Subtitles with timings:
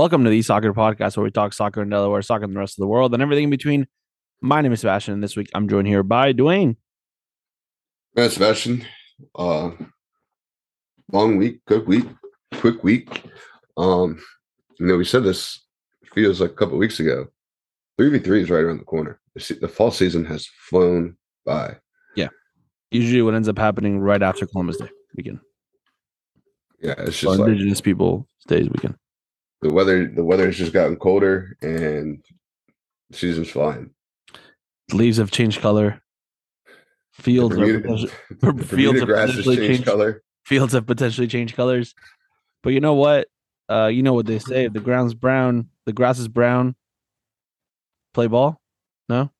[0.00, 2.78] Welcome to the Soccer Podcast, where we talk soccer in Delaware, soccer in the rest
[2.78, 3.86] of the world, and everything in between.
[4.40, 6.76] My name is Sebastian, and this week I'm joined here by Dwayne.
[8.16, 8.86] Man, Sebastian,
[9.34, 9.72] uh,
[11.12, 12.06] long week, good week,
[12.54, 13.24] quick week.
[13.76, 14.18] Um,
[14.78, 15.66] you know, we said this
[16.14, 17.26] feels like a couple weeks ago.
[18.00, 19.20] 3v3 is right around the corner.
[19.34, 21.76] The, the fall season has flown by.
[22.16, 22.28] Yeah,
[22.90, 25.40] usually, what ends up happening right after Columbus Day weekend,
[26.80, 28.94] Yeah, it's just like Indigenous People Days weekend.
[29.62, 30.06] The weather.
[30.06, 32.22] The weather has just gotten colder, and
[33.10, 33.90] the season's flying.
[34.92, 36.00] Leaves have changed color.
[37.12, 37.58] Fields, are
[38.40, 40.22] Bermuda, fields have potentially changed changed color.
[40.44, 41.94] fields have potentially changed colors.
[42.62, 43.28] But you know what?
[43.68, 46.74] Uh, you know what they say: if the ground's brown, the grass is brown.
[48.14, 48.60] Play ball.
[49.08, 49.30] No,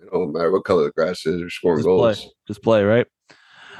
[0.00, 1.96] It don't matter what color the grass is or scoring Just play.
[2.14, 2.34] goals.
[2.46, 3.06] just play, right?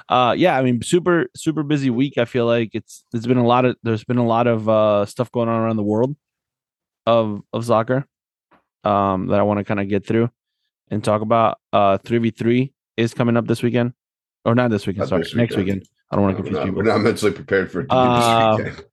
[0.08, 0.56] Uh, yeah.
[0.56, 2.16] I mean, super, super busy week.
[2.18, 5.04] I feel like it's there's been a lot of there's been a lot of uh
[5.06, 6.16] stuff going on around the world
[7.06, 8.06] of of soccer,
[8.84, 10.30] um, that I want to kind of get through
[10.90, 11.58] and talk about.
[11.72, 13.92] Uh, three v three is coming up this weekend,
[14.44, 15.00] or not this weekend.
[15.02, 15.80] Not sorry, this next weekend.
[15.80, 15.88] weekend.
[16.10, 16.78] I don't want to confuse not, people.
[16.78, 18.84] we're not mentally prepared for it Uh, weekend.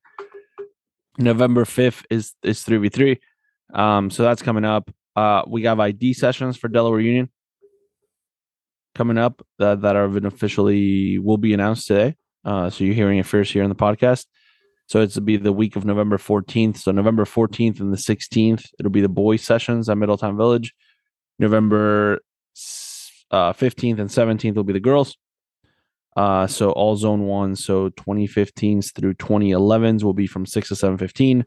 [1.19, 3.19] November 5th is is 3v3.
[3.73, 4.89] Um, so that's coming up.
[5.15, 7.29] Uh, we have ID sessions for Delaware Union
[8.95, 12.15] coming up that, that are officially will be announced today.
[12.45, 14.25] Uh, so you're hearing it first here in the podcast.
[14.87, 16.77] So it's to be the week of November 14th.
[16.77, 20.73] So November 14th and the 16th, it'll be the boys sessions at Middletown Village.
[21.39, 22.19] November
[23.31, 25.17] uh, 15th and 17th will be the girls.
[26.15, 31.45] Uh, so all zone one, so 2015s through 2011s will be from 6 to 715.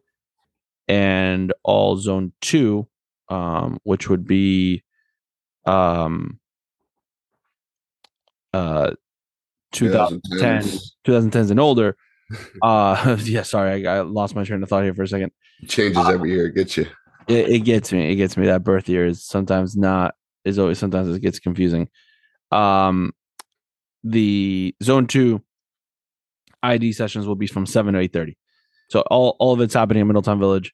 [0.89, 2.89] And all zone two,
[3.29, 4.83] um, which would be
[5.67, 6.39] um
[8.57, 8.91] uh
[9.73, 11.97] 2010 2010s 2010s and older.
[12.61, 15.31] Uh yeah, sorry, I, I lost my train of thought here for a second.
[15.69, 16.47] changes every year.
[16.49, 16.87] It gets you.
[17.29, 18.11] It, it gets me.
[18.11, 18.47] It gets me.
[18.47, 21.89] That birth year is sometimes not is always sometimes it gets confusing.
[22.51, 23.13] Um,
[24.03, 25.41] the zone two
[26.65, 28.37] ID sessions will be from seven to eight thirty.
[28.91, 30.73] So all all of it's happening in Middletown Village.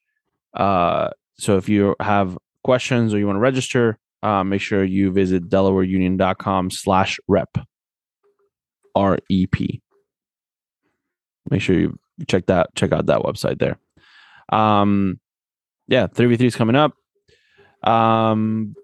[0.54, 5.10] Uh, so if you have questions or you want to register, uh, make sure you
[5.10, 7.50] visit DelawareUnion.com slash rep.
[8.94, 9.80] R E P.
[11.50, 11.98] Make sure you
[12.28, 13.78] check that check out that website there.
[14.56, 15.18] Um
[15.88, 16.92] yeah, 3v3 is coming up.
[17.82, 18.74] Um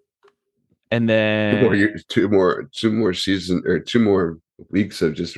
[0.91, 1.15] and two
[1.61, 4.39] more then years, two more, two more season or two more
[4.71, 5.37] weeks of just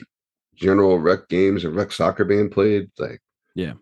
[0.55, 2.89] general rec games and rec soccer being played.
[2.99, 3.21] Like,
[3.57, 3.73] Yeah.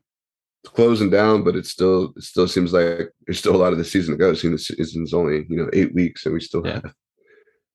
[0.65, 3.79] it's closing down, but it still, it still seems like there's still a lot of
[3.79, 4.33] the season to go.
[4.33, 6.75] Seeing the season's only you know eight weeks, and we still Yeah.
[6.83, 6.95] have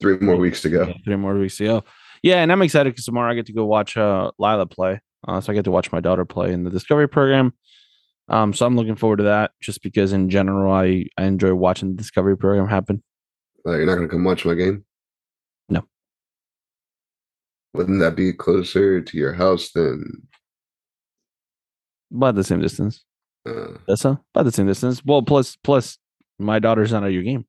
[0.01, 0.87] three more weeks to go.
[0.87, 1.83] yeah, three more weeks to go.
[2.23, 5.01] Yeah, and I'm excited because tomorrow I get to go watch uh Lila play.
[5.27, 7.53] Uh, so I get to watch my daughter play in the Discovery program.
[8.29, 11.89] Um, so I'm looking forward to that just because in general I, I enjoy watching
[11.89, 13.03] the Discovery program happen.
[13.65, 14.85] Like, you're not gonna come watch my game.
[15.69, 15.83] No.
[17.73, 20.27] Wouldn't that be closer to your house than?
[22.13, 23.03] About the same distance.
[23.45, 25.03] Uh, That's a about the same distance.
[25.03, 25.97] Well, plus plus
[26.39, 27.45] my daughter's not at your game.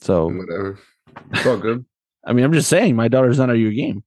[0.00, 0.78] So whatever.
[1.32, 1.84] It's all good.
[2.24, 4.02] I mean I'm just saying my daughter's not at your game.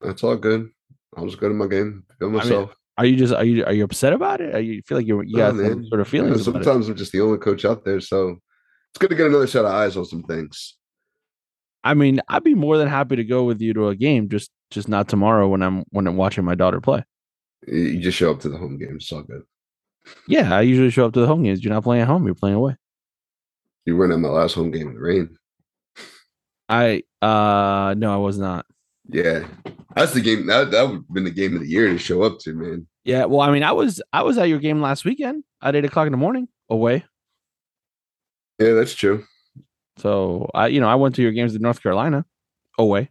[0.00, 0.68] That's all good.
[1.16, 2.04] I was good at my game.
[2.18, 2.74] Feel mean, myself.
[2.98, 4.54] Are you just are you are you upset about it?
[4.54, 6.64] Are you feel like you're you Nah, got sort of You feelings about it?
[6.64, 8.30] sometimes I'm just the only coach out there, so
[8.90, 10.76] it's good to get another set of eyes on some things.
[11.84, 14.50] I mean, I'd be more than happy to go with you to a game, just
[14.70, 17.04] just not tomorrow when I'm when I'm watching my daughter play.
[17.66, 19.04] You- You just show up to the home games.
[19.04, 19.42] It's all good.
[20.26, 21.62] Yeah, I usually show up to the home games.
[21.64, 22.76] You're not playing at home, you're playing away.
[23.86, 25.36] You weren't at my last home game in the rain.
[26.68, 28.66] I uh no, I was not.
[29.08, 29.46] Yeah,
[29.94, 30.46] that's the game.
[30.46, 32.86] That that would have been the game of the year to show up to, man.
[33.04, 35.84] Yeah, well, I mean, I was I was at your game last weekend at eight
[35.84, 37.04] o'clock in the morning away.
[38.58, 39.24] Yeah, that's true.
[39.98, 42.24] So I, you know, I went to your games in North Carolina
[42.78, 43.10] away.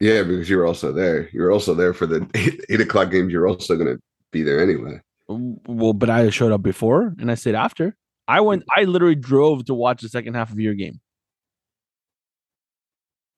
[0.00, 1.28] Yeah, because you were also there.
[1.32, 3.32] You were also there for the eight, eight o'clock games.
[3.32, 4.00] You're also going to
[4.32, 5.00] be there anyway.
[5.28, 7.96] Well, but I showed up before and I stayed after.
[8.28, 8.64] I went.
[8.74, 11.00] I literally drove to watch the second half of your game.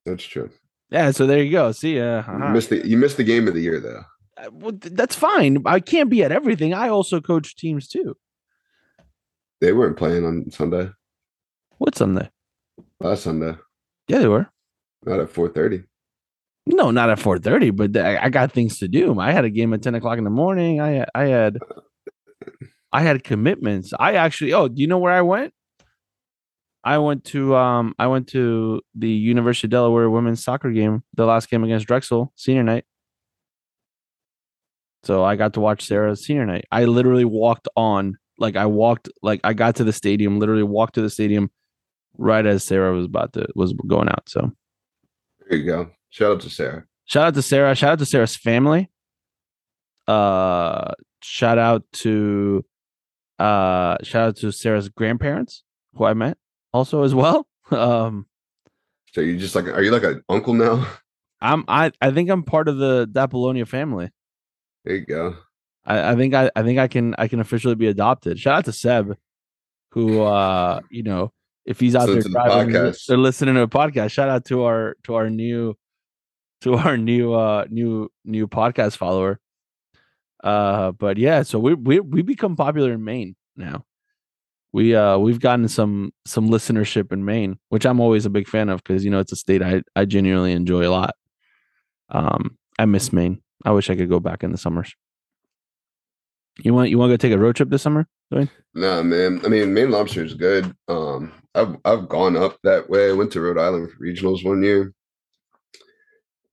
[0.06, 0.48] That's true.
[0.90, 1.72] Yeah, so there you go.
[1.72, 2.50] See, uh, You uh-huh.
[2.50, 4.02] missed the you missed the game of the year though.
[4.38, 5.62] Uh, well, th- that's fine.
[5.66, 6.72] I can't be at everything.
[6.74, 8.16] I also coach teams too.
[9.60, 10.90] They weren't playing on Sunday.
[11.78, 12.30] What Sunday?
[13.00, 13.56] Last Sunday,
[14.08, 14.46] Yeah, they were.
[15.04, 15.82] not at four thirty.
[16.66, 19.18] No, not at four thirty, but th- I I got things to do.
[19.20, 20.80] I had a game at ten o'clock in the morning.
[20.80, 21.58] I I had
[22.92, 23.92] I had commitments.
[23.98, 24.52] I actually.
[24.52, 25.52] Oh, do you know where I went?
[26.86, 31.26] I went to um I went to the University of Delaware women's soccer game, the
[31.26, 32.84] last game against Drexel, senior night.
[35.02, 36.64] So I got to watch Sarah's senior night.
[36.70, 40.94] I literally walked on, like I walked, like I got to the stadium, literally walked
[40.94, 41.50] to the stadium
[42.18, 44.28] right as Sarah was about to was going out.
[44.28, 44.52] So
[45.48, 45.90] There you go.
[46.10, 46.84] Shout out to Sarah.
[47.04, 47.74] shout out to Sarah.
[47.74, 48.92] Shout out to Sarah's family.
[50.06, 52.64] Uh, shout out to
[53.40, 56.38] uh, shout out to Sarah's grandparents who I met
[56.72, 57.46] also as well.
[57.72, 58.26] Um,
[59.12, 60.86] So you just like are you like an uncle now?
[61.40, 64.10] I'm I I think I'm part of the Apollonia family.
[64.84, 65.36] There you go.
[65.84, 68.38] I, I think I, I think I can I can officially be adopted.
[68.38, 69.16] Shout out to Seb,
[69.92, 71.32] who uh you know
[71.64, 74.12] if he's out Listen there to the driving, they're listening to a podcast.
[74.12, 75.74] Shout out to our to our new
[76.60, 79.40] to our new uh new new podcast follower.
[80.44, 83.85] Uh, but yeah, so we we we become popular in Maine now.
[84.72, 88.68] We uh we've gotten some some listenership in Maine, which I'm always a big fan
[88.68, 91.14] of because you know it's a state I I genuinely enjoy a lot.
[92.10, 93.42] Um, I miss Maine.
[93.64, 94.94] I wish I could go back in the summers.
[96.58, 98.06] You want you want to go take a road trip this summer?
[98.74, 99.40] Nah, man.
[99.44, 100.74] I mean, Maine lobster is good.
[100.88, 103.10] Um, I've I've gone up that way.
[103.10, 104.92] I went to Rhode Island for regionals one year,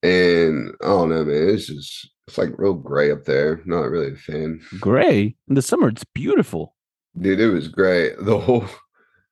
[0.02, 1.50] and I don't know, man.
[1.50, 3.62] It's just it's like real gray up there.
[3.66, 6.76] Not really a fan, Gray in the summer, it's beautiful.
[7.20, 7.40] Dude.
[7.40, 8.14] It was great.
[8.22, 8.66] The whole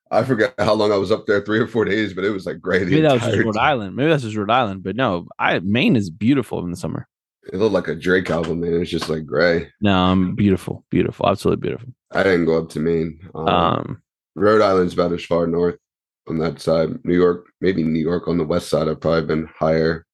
[0.09, 2.45] I forgot how long I was up there, three or four days, but it was
[2.45, 2.83] like great.
[2.83, 3.63] Maybe that was Rhode time.
[3.63, 3.95] Island.
[3.95, 4.83] Maybe that's just Rhode Island.
[4.83, 7.07] But no, I Maine is beautiful in the summer.
[7.51, 8.73] It looked like a Drake album, man.
[8.73, 9.71] It was just like gray.
[9.81, 11.89] No, I'm beautiful, beautiful, absolutely beautiful.
[12.11, 13.19] I didn't go up to Maine.
[13.33, 14.01] Um, Um,
[14.35, 15.77] Rhode Island's about as far north
[16.27, 17.03] on that side.
[17.05, 18.87] New York, maybe New York on the west side.
[18.89, 20.05] I've probably been higher,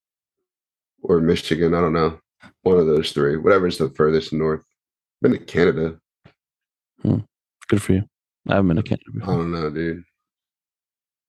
[1.01, 1.73] or Michigan.
[1.73, 2.19] I don't know.
[2.61, 3.35] One of those three.
[3.35, 4.61] Whatever's the furthest north.
[5.21, 5.99] Been to Canada.
[7.67, 8.03] Good for you.
[8.47, 9.33] I haven't been to Canada before.
[9.33, 9.43] I before.
[9.43, 10.03] don't know, dude.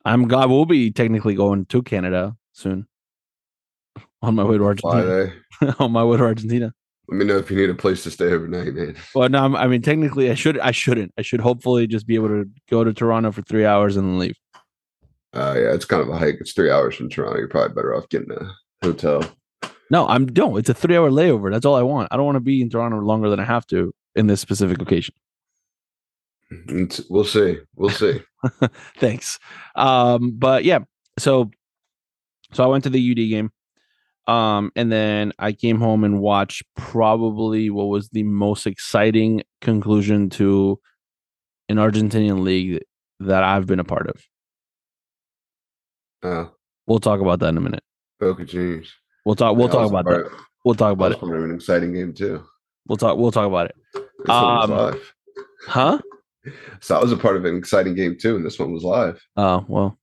[0.05, 0.51] I'm God.
[0.51, 2.87] We'll be technically going to Canada soon.
[4.23, 5.33] On my way to Argentina.
[5.79, 6.73] on my way to Argentina.
[7.09, 8.97] Let me know if you need a place to stay overnight, man.
[9.15, 10.59] Well, no, I'm- I mean technically, I should.
[10.59, 11.13] I shouldn't.
[11.19, 14.19] I should hopefully just be able to go to Toronto for three hours and then
[14.19, 14.37] leave.
[15.35, 16.37] Uh, yeah, it's kind of a hike.
[16.41, 17.39] It's three hours from Toronto.
[17.39, 18.51] You're probably better off getting a
[18.83, 19.23] hotel.
[19.91, 20.57] No, I'm no.
[20.57, 21.51] It's a three hour layover.
[21.51, 22.09] That's all I want.
[22.11, 24.79] I don't want to be in Toronto longer than I have to in this specific
[24.79, 25.15] location.
[26.51, 27.59] It's- we'll see.
[27.77, 28.21] We'll see.
[28.99, 29.39] Thanks.
[29.75, 30.81] Um, but yeah,
[31.19, 31.51] so
[32.53, 33.51] so I went to the UD game.
[34.27, 40.29] Um, and then I came home and watched probably what was the most exciting conclusion
[40.31, 40.79] to
[41.71, 42.83] an Argentinian league
[43.21, 44.23] that I've been a part of.
[46.23, 46.51] Uh,
[46.87, 47.83] We'll talk about that in a minute.
[48.19, 48.91] Boca Juniors.
[49.27, 49.57] We'll talk.
[49.59, 50.31] We'll talk about that.
[50.65, 51.21] We'll talk about it.
[51.21, 52.45] was part of an exciting game too.
[52.87, 53.19] We'll talk.
[53.19, 53.75] We'll talk about it.
[53.95, 55.01] This one was Um.
[55.67, 55.99] Huh?
[56.81, 59.21] So that was a part of an exciting game too, and this one was live.
[59.37, 59.99] Oh well.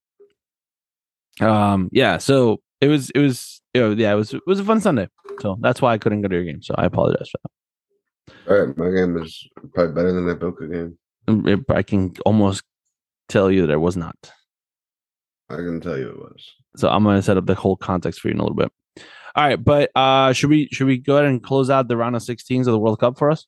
[1.39, 1.89] Um.
[1.91, 2.17] Yeah.
[2.17, 3.09] So it was.
[3.11, 3.61] It was.
[3.73, 4.13] You know, yeah.
[4.13, 4.33] It was.
[4.33, 5.09] It was a fun Sunday.
[5.41, 6.61] So that's why I couldn't go to your game.
[6.61, 7.51] So I apologize for that.
[8.47, 10.97] All right, my game is probably better than that Boca game.
[11.27, 12.63] Um, I can almost
[13.27, 14.15] tell you that it was not.
[15.49, 16.53] I can tell you it was.
[16.75, 18.71] So I'm gonna set up the whole context for you in a little bit.
[19.35, 22.15] All right, but uh, should we should we go ahead and close out the round
[22.15, 23.45] of 16s of the World Cup for us?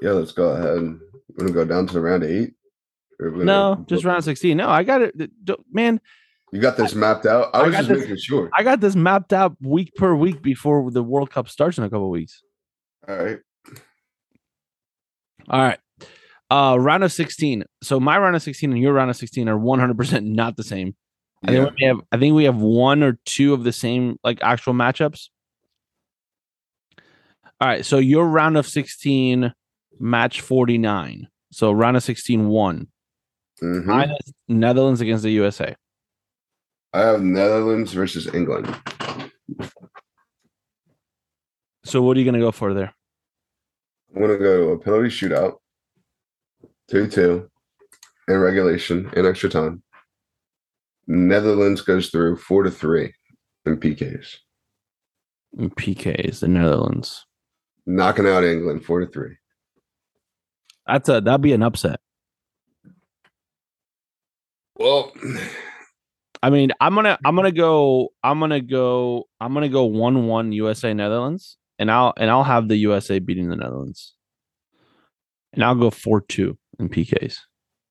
[0.00, 0.98] Yeah, let's go ahead.
[1.28, 2.54] We're gonna go down to the round eight.
[3.18, 4.56] No, just round 16.
[4.56, 5.14] No, I got it.
[5.72, 6.00] Man,
[6.52, 7.48] You got this mapped out.
[7.54, 8.50] I I was just this- making sure.
[8.56, 11.88] I got this mapped out week per week before the World Cup starts in a
[11.90, 12.42] couple weeks.
[13.08, 13.38] All right.
[15.48, 15.78] All right.
[16.50, 17.64] Uh round of 16.
[17.82, 20.94] So my round of 16 and your round of 16 are 100% not the same.
[21.44, 21.64] I Yeah.
[21.64, 24.74] think we have I think we have one or two of the same like actual
[24.74, 25.28] matchups.
[27.60, 29.52] All right, so your round of 16
[29.98, 31.28] match 49.
[31.52, 32.88] So round of 16 one.
[33.62, 33.84] Mhm.
[33.86, 35.74] Mine is Netherlands against the USA.
[36.92, 38.66] I have Netherlands versus England.
[41.84, 42.92] So what are you going to go for there?
[44.14, 45.56] I'm gonna go a penalty shootout,
[46.88, 47.50] two two,
[48.28, 49.82] in regulation in extra time.
[51.06, 53.12] Netherlands goes through four to three
[53.66, 54.36] in PKs,
[55.58, 57.26] In PKs, the Netherlands.
[57.84, 59.36] knocking out England four to three.
[60.86, 62.00] That's a that'd be an upset.
[64.78, 65.12] Well,
[66.42, 70.52] I mean, I'm gonna I'm gonna go I'm gonna go I'm gonna go one one
[70.52, 74.14] USA Netherlands, and I'll and I'll have the USA beating the Netherlands,
[75.52, 77.38] and I'll go four two in PKs.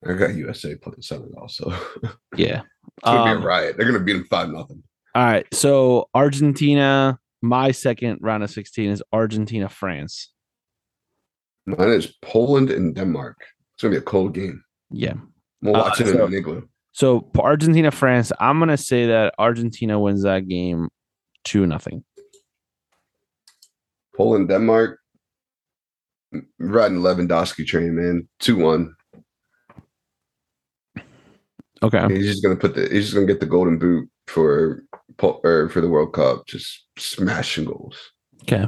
[0.08, 1.74] I got USA playing Senegal, so
[2.04, 2.62] it's Yeah.
[3.04, 3.78] gonna Um, be a riot.
[3.78, 4.84] They're gonna beat them five nothing.
[5.16, 5.48] all right.
[5.54, 10.32] So Argentina, my second round of 16 is Argentina France.
[11.66, 13.38] Mine is Poland and Denmark.
[13.74, 14.64] It's gonna be a cold game.
[14.92, 15.14] Yeah.
[15.62, 16.62] We'll Uh, watch it so- in an igloo.
[16.92, 20.88] So Argentina France, I'm gonna say that Argentina wins that game
[21.44, 22.04] two nothing.
[24.16, 25.00] Poland Denmark.
[26.60, 28.28] riding Lewandowski train, man.
[28.40, 28.94] Two one.
[31.84, 32.08] Okay.
[32.14, 32.82] He's just gonna put the.
[32.90, 34.84] He's just gonna get the golden boot for
[35.22, 36.46] or for the World Cup.
[36.48, 37.98] Just smashing goals.
[38.44, 38.68] Okay.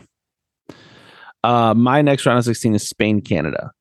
[1.48, 3.72] Uh, my next round of 16 is Spain, Canada.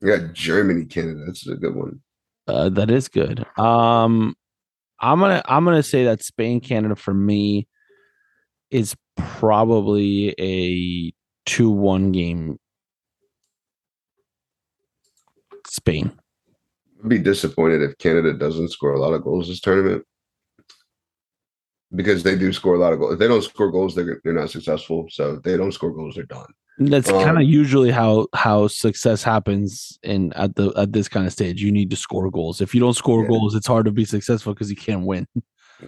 [0.00, 1.24] We got Germany, Canada.
[1.26, 2.00] That's a good one.
[2.46, 3.44] Uh, that is good.
[3.58, 4.34] Um,
[4.98, 7.68] I'm gonna I'm gonna say that Spain, Canada for me
[8.70, 11.12] is probably a
[11.44, 12.58] two one game.
[15.66, 16.10] Spain.
[17.02, 20.06] I'd be disappointed if Canada doesn't score a lot of goals this tournament
[21.94, 23.12] because they do score a lot of goals.
[23.12, 25.06] If they don't score goals, they're they're not successful.
[25.10, 26.48] So if they don't score goals, they're done.
[26.78, 31.26] That's kind Um, of usually how how success happens in at the at this kind
[31.26, 31.60] of stage.
[31.60, 32.60] You need to score goals.
[32.60, 33.28] If you don't score Yeah.
[33.28, 35.26] goals, it's hard to be successful because you can't win.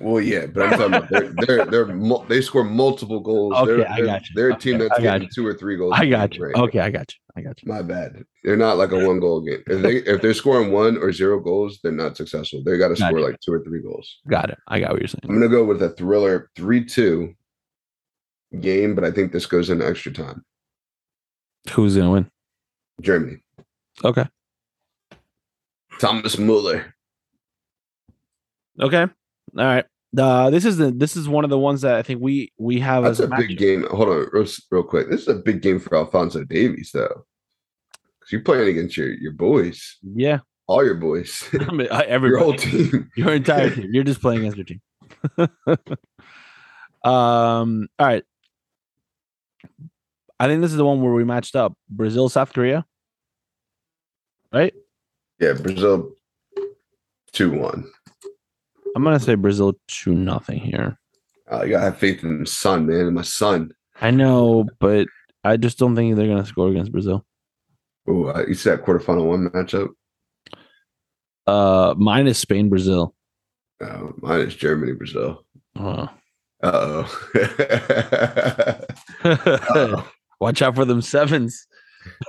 [0.00, 1.96] Well, yeah, but I'm talking about they're they're, they're
[2.28, 3.56] they score multiple goals.
[3.56, 4.34] Okay, they're, I got you.
[4.34, 5.94] They're a team Okay, that's I got getting two or three goals.
[5.96, 6.44] I got you.
[6.44, 6.64] right now.
[6.64, 7.18] Okay, I got you.
[7.36, 7.72] I got you.
[7.72, 8.24] My bad.
[8.42, 9.62] They're not like a one goal game.
[9.68, 12.62] If they if they're scoring one or zero goals, they're not successful.
[12.64, 14.18] They got to score like two or three goals.
[14.28, 14.58] Got it.
[14.66, 15.22] I got what you're saying.
[15.28, 17.34] I'm gonna go with a thriller three two
[18.60, 20.44] game, but I think this goes into extra time.
[21.72, 22.30] Who's gonna win?
[23.00, 23.38] Germany.
[24.04, 24.26] Okay.
[26.00, 26.94] Thomas Muller.
[28.80, 29.02] Okay.
[29.02, 29.08] All
[29.64, 29.84] right.
[30.16, 32.80] Uh, this is the this is one of the ones that I think we we
[32.80, 33.86] have That's as a match- big game.
[33.90, 35.10] Hold on, real, real quick.
[35.10, 37.26] This is a big game for Alfonso Davies, though.
[38.18, 40.38] Because you're playing against your your boys, Yeah.
[40.66, 43.08] all your boys, I mean, uh, your whole team.
[43.16, 43.90] your entire team.
[43.92, 44.80] You're just playing against your team.
[47.04, 47.88] um.
[47.98, 48.24] All right.
[50.40, 52.86] I think this is the one where we matched up Brazil, South Korea.
[54.50, 54.72] Right.
[55.38, 56.14] Yeah, Brazil
[57.32, 57.84] two one.
[58.96, 60.98] I'm gonna say Brazil two nothing here.
[61.52, 63.06] Uh, you gotta have faith in my son, man.
[63.08, 63.70] In my son.
[64.00, 65.08] I know, but
[65.44, 67.24] I just don't think they're gonna score against Brazil.
[68.08, 69.90] Oh, uh, you see that quarterfinal one matchup?
[71.46, 73.14] Uh, mine is Spain, Brazil.
[73.80, 75.44] Uh, mine is Germany, Brazil.
[75.78, 76.06] Uh,
[76.62, 77.06] Uh
[79.74, 80.10] oh.
[80.40, 81.66] Watch out for them sevens.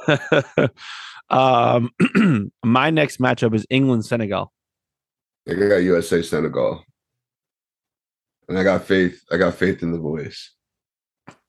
[1.29, 1.89] um,
[2.63, 4.51] my next matchup is England Senegal.
[5.49, 6.83] I got USA Senegal.
[8.47, 9.23] And I got faith.
[9.31, 10.51] I got faith in the boys.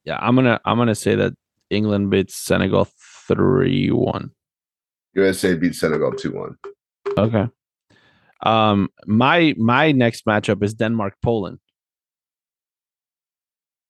[0.04, 1.33] Yeah, I'm gonna I'm gonna say that
[1.71, 2.88] England beats Senegal
[3.28, 4.31] three one.
[5.14, 6.57] USA beats Senegal 2 1.
[7.19, 7.47] Okay.
[8.45, 11.59] Um, my my next matchup is Denmark Poland.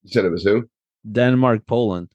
[0.03, 0.69] You said it was who?
[1.09, 2.09] Denmark Poland.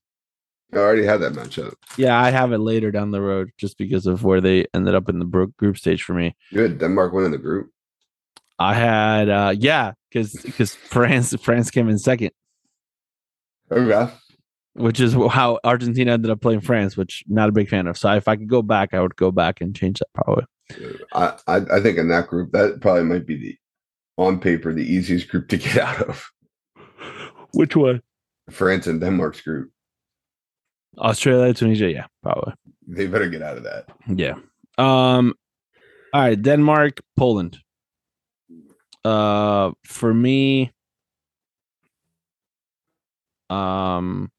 [0.73, 1.75] I already had that matchup.
[1.97, 5.09] Yeah, I have it later down the road just because of where they ended up
[5.09, 5.25] in the
[5.57, 6.37] group stage for me.
[6.53, 7.71] Had Denmark winning the group.
[8.59, 12.33] I had uh yeah, because because France France came in second.
[13.71, 14.13] Okay.
[14.75, 17.97] which is how Argentina ended up playing France, which not a big fan of.
[17.99, 20.45] So if I could go back, I would go back and change that probably.
[21.15, 23.57] I, I I think in that group, that probably might be the
[24.17, 26.31] on paper the easiest group to get out of.
[27.53, 28.03] Which one?
[28.51, 29.71] France and Denmark's group.
[30.99, 32.55] Australia, Tunisia, yeah, probably.
[32.87, 33.87] They better get out of that.
[34.09, 34.35] Yeah.
[34.79, 35.35] Um
[36.13, 37.59] all right, Denmark, Poland.
[39.05, 40.73] Uh for me
[43.51, 44.31] um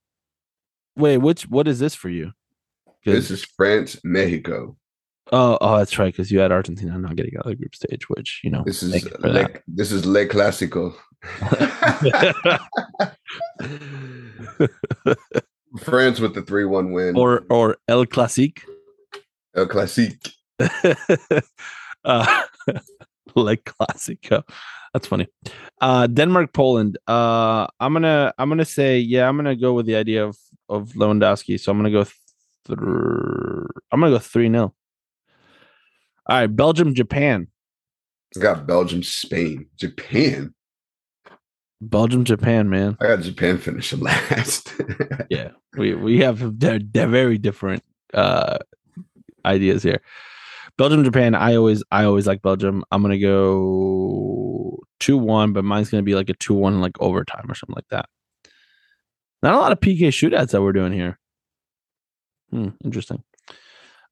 [0.95, 2.31] wait, which what is this for you?
[3.05, 4.75] This is France, Mexico.
[5.31, 8.07] oh, oh, that's right, because you had Argentina not getting out of the group stage,
[8.09, 8.63] which you know.
[8.65, 10.93] This is le, this is Le Clasico.
[15.77, 17.15] France with the three one win.
[17.17, 18.61] or or El Clasique.
[19.55, 20.31] El Clasique.
[22.05, 22.43] uh,
[23.35, 24.43] like Classico.
[24.93, 25.27] That's funny.
[25.81, 26.97] Uh, Denmark, Poland.
[27.07, 29.27] Uh, I'm gonna I'm gonna say yeah.
[29.27, 31.59] I'm gonna go with the idea of of Lewandowski.
[31.59, 32.03] So I'm gonna go.
[32.03, 32.79] Th-
[33.91, 34.73] I'm gonna go three 0 All
[36.27, 37.47] right, Belgium, Japan.
[38.35, 40.53] I got Belgium, Spain, Japan.
[41.81, 42.97] Belgium, Japan, man.
[42.99, 44.73] I got Japan finishing last.
[45.29, 47.83] Yeah, we we have they're, they're very different
[48.13, 48.57] uh
[49.45, 50.01] ideas here.
[50.77, 51.35] Belgium, Japan.
[51.35, 52.83] I always I always like Belgium.
[52.91, 57.45] I'm gonna go two one, but mine's gonna be like a two one like overtime
[57.49, 58.07] or something like that.
[59.43, 61.19] Not a lot of PK shootouts that we're doing here.
[62.49, 63.23] Hmm, interesting.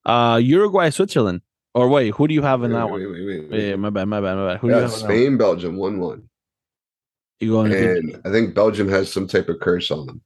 [0.05, 1.41] Uh Uruguay, Switzerland.
[1.73, 2.99] Or wait, who do you have in that one?
[2.99, 3.69] wait, wait, wait, wait.
[3.69, 4.59] Yeah, my bad, my bad, my bad.
[4.59, 5.15] Who I do you have in that one?
[5.15, 6.29] Spain, Belgium, one one.
[7.39, 10.21] You going to And I think Belgium has some type of curse on them.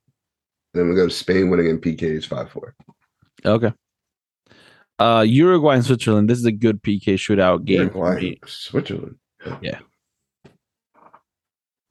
[0.73, 2.75] Then we go to Spain winning in PKs 5 4.
[3.45, 3.73] Okay.
[4.99, 6.29] Uh Uruguay and Switzerland.
[6.29, 7.89] This is a good PK shootout game.
[7.89, 8.39] for me.
[8.45, 9.15] Switzerland.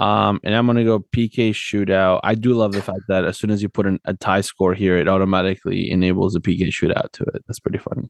[0.01, 2.21] Um, and I'm gonna go PK shootout.
[2.23, 4.73] I do love the fact that as soon as you put in a tie score
[4.73, 7.45] here, it automatically enables a PK shootout to it.
[7.47, 8.09] That's pretty funny.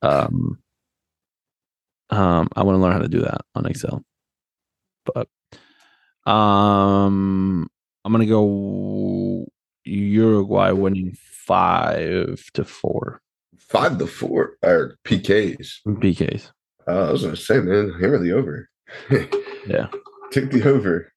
[0.00, 0.62] Um,
[2.08, 4.02] um, I want to learn how to do that on Excel.
[5.04, 5.28] But
[6.26, 7.68] um,
[8.04, 9.46] I'm gonna go
[9.84, 13.20] Uruguay winning five to four
[13.58, 15.76] Five to four or PKs.
[15.86, 16.50] PKs.
[16.86, 18.68] Uh, I was gonna say, man, hammer the over.
[19.66, 19.86] Yeah.
[20.32, 21.12] Take the over.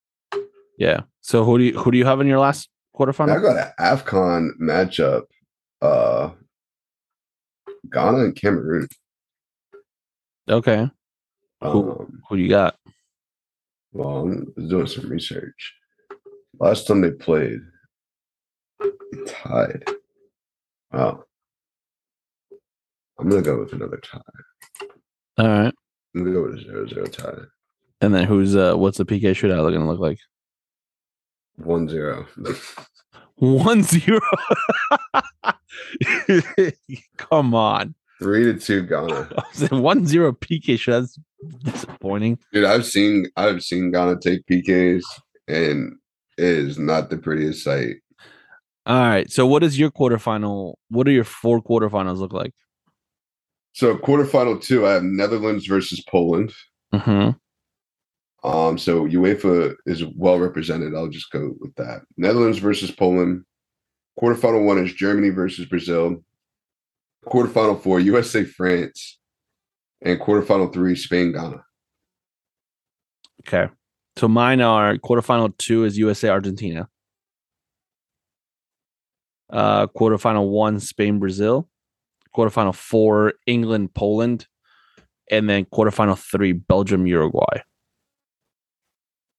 [0.77, 1.01] Yeah.
[1.21, 3.35] So who do you who do you have in your last quarterfinal?
[3.35, 5.23] I got an AFCON matchup.
[5.81, 6.29] Uh
[7.91, 8.87] Ghana and Cameroon.
[10.49, 10.89] Okay.
[11.61, 12.75] Who- Um, Who do you got?
[13.95, 15.73] Well, I'm doing some research.
[16.59, 17.59] Last time they played,
[18.81, 19.83] they tied.
[20.91, 21.23] Wow.
[23.17, 24.19] I'm gonna go with another tie.
[25.37, 25.73] All right.
[26.13, 27.45] I'm gonna go with a zero zero tie.
[28.01, 30.19] And then who's uh what's the PK shootout gonna look like?
[31.55, 32.27] One zero.
[33.35, 34.19] One zero.
[37.17, 37.95] Come on.
[38.19, 39.29] Three to two Ghana.
[39.37, 41.09] I was saying one zero PK shootout.
[41.63, 42.39] That's disappointing.
[42.53, 45.03] Dude, I've seen I've seen Ghana take PKs
[45.47, 45.95] and
[46.37, 47.97] it is not the prettiest sight.
[48.85, 49.29] All right.
[49.31, 50.75] So what is your quarterfinal?
[50.89, 52.53] What do your four quarterfinals look like?
[53.73, 56.53] So quarterfinal two, I have Netherlands versus Poland.
[56.93, 57.31] Mm-hmm.
[58.47, 60.93] Um, so UEFA is well represented.
[60.93, 62.03] I'll just go with that.
[62.15, 63.43] Netherlands versus Poland.
[64.21, 66.23] Quarterfinal one is Germany versus Brazil.
[67.27, 69.19] Quarterfinal four, USA France.
[70.01, 71.63] And quarterfinal three, Spain Ghana.
[73.41, 73.71] Okay.
[74.17, 76.87] So mine are quarterfinal two is USA Argentina.
[79.49, 81.67] Uh quarterfinal one, Spain, Brazil.
[82.35, 84.47] Quarterfinal four, England, Poland.
[85.31, 87.61] And then quarterfinal three, Belgium, Uruguay.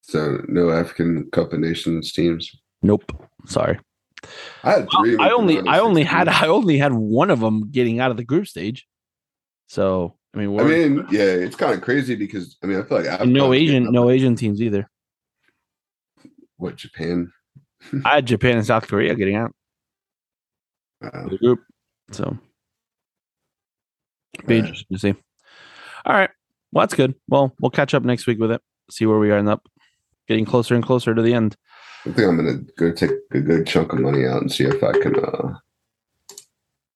[0.00, 2.50] So no African Cup of Nations teams.
[2.82, 3.04] Nope.
[3.46, 3.78] Sorry.
[4.62, 5.16] I had three.
[5.18, 8.24] I only I only had I only had one of them getting out of the
[8.24, 8.86] group stage.
[9.68, 13.02] So I mean, I mean, yeah, it's kind of crazy because I mean, I feel
[13.02, 14.88] like and no Asian no Asian teams either.
[16.56, 17.32] What Japan?
[18.04, 19.52] I had Japan and South Korea getting out
[21.02, 21.60] of the group.
[22.12, 22.38] So
[24.46, 25.14] be uh, interesting to see.
[26.04, 26.30] All right.
[26.72, 27.14] Well, that's good.
[27.28, 28.60] Well, we'll catch up next week with it.
[28.90, 29.66] See where we are end up.
[30.28, 31.56] Getting closer and closer to the end.
[32.06, 34.82] I think I'm gonna go take a good chunk of money out and see if
[34.82, 35.54] I can uh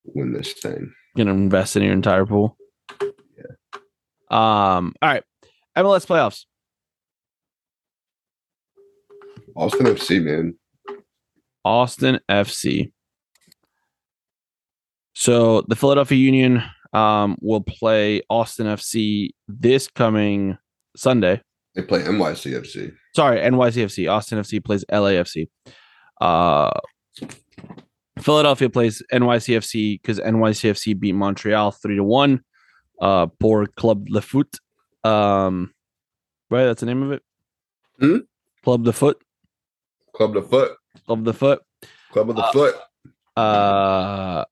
[0.05, 0.93] win this thing.
[1.17, 2.57] Gonna invest in your entire pool.
[3.01, 3.45] Yeah.
[4.31, 4.95] Um.
[5.03, 5.25] All right.
[5.77, 6.45] MLS playoffs.
[9.57, 10.55] Austin FC, man.
[11.65, 12.93] Austin FC.
[15.15, 20.57] So the Philadelphia Union um, will play Austin FC this coming
[20.97, 21.43] Sunday.
[21.75, 22.95] They play NYCFC.
[23.15, 24.11] Sorry, NYCFC.
[24.11, 25.49] Austin FC plays LAFC.
[26.21, 26.71] Uh,
[28.21, 32.41] Philadelphia plays NYCFC because NYCFC beat Montreal three to one.
[33.01, 34.59] Uh, poor Club de Foot.
[35.05, 35.73] Um,
[36.51, 37.23] right, that's the name of it.
[37.99, 38.19] Hmm?
[38.63, 39.19] Club the Foot.
[40.15, 40.73] Club the foot.
[41.07, 41.63] Club the Foot.
[42.13, 42.75] Club of the Uh, foot.
[43.37, 44.45] Uh,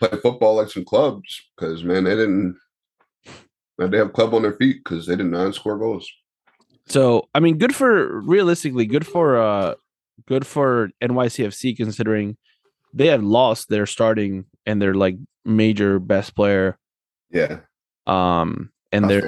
[0.00, 2.58] play football like some clubs because man, they didn't.
[3.78, 6.10] They have club on their feet because they did not score goals.
[6.86, 9.74] So I mean, good for realistically, good for uh,
[10.26, 12.36] good for NYCFC considering
[12.92, 16.78] they had lost their starting and their like major best player.
[17.30, 17.60] Yeah,
[18.06, 19.26] Um, and they're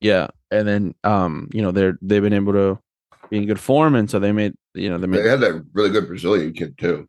[0.00, 2.78] yeah, and then um, you know they're they've been able to
[3.30, 5.64] be in good form, and so they made you know they made They had that
[5.72, 7.08] really good Brazilian kid too,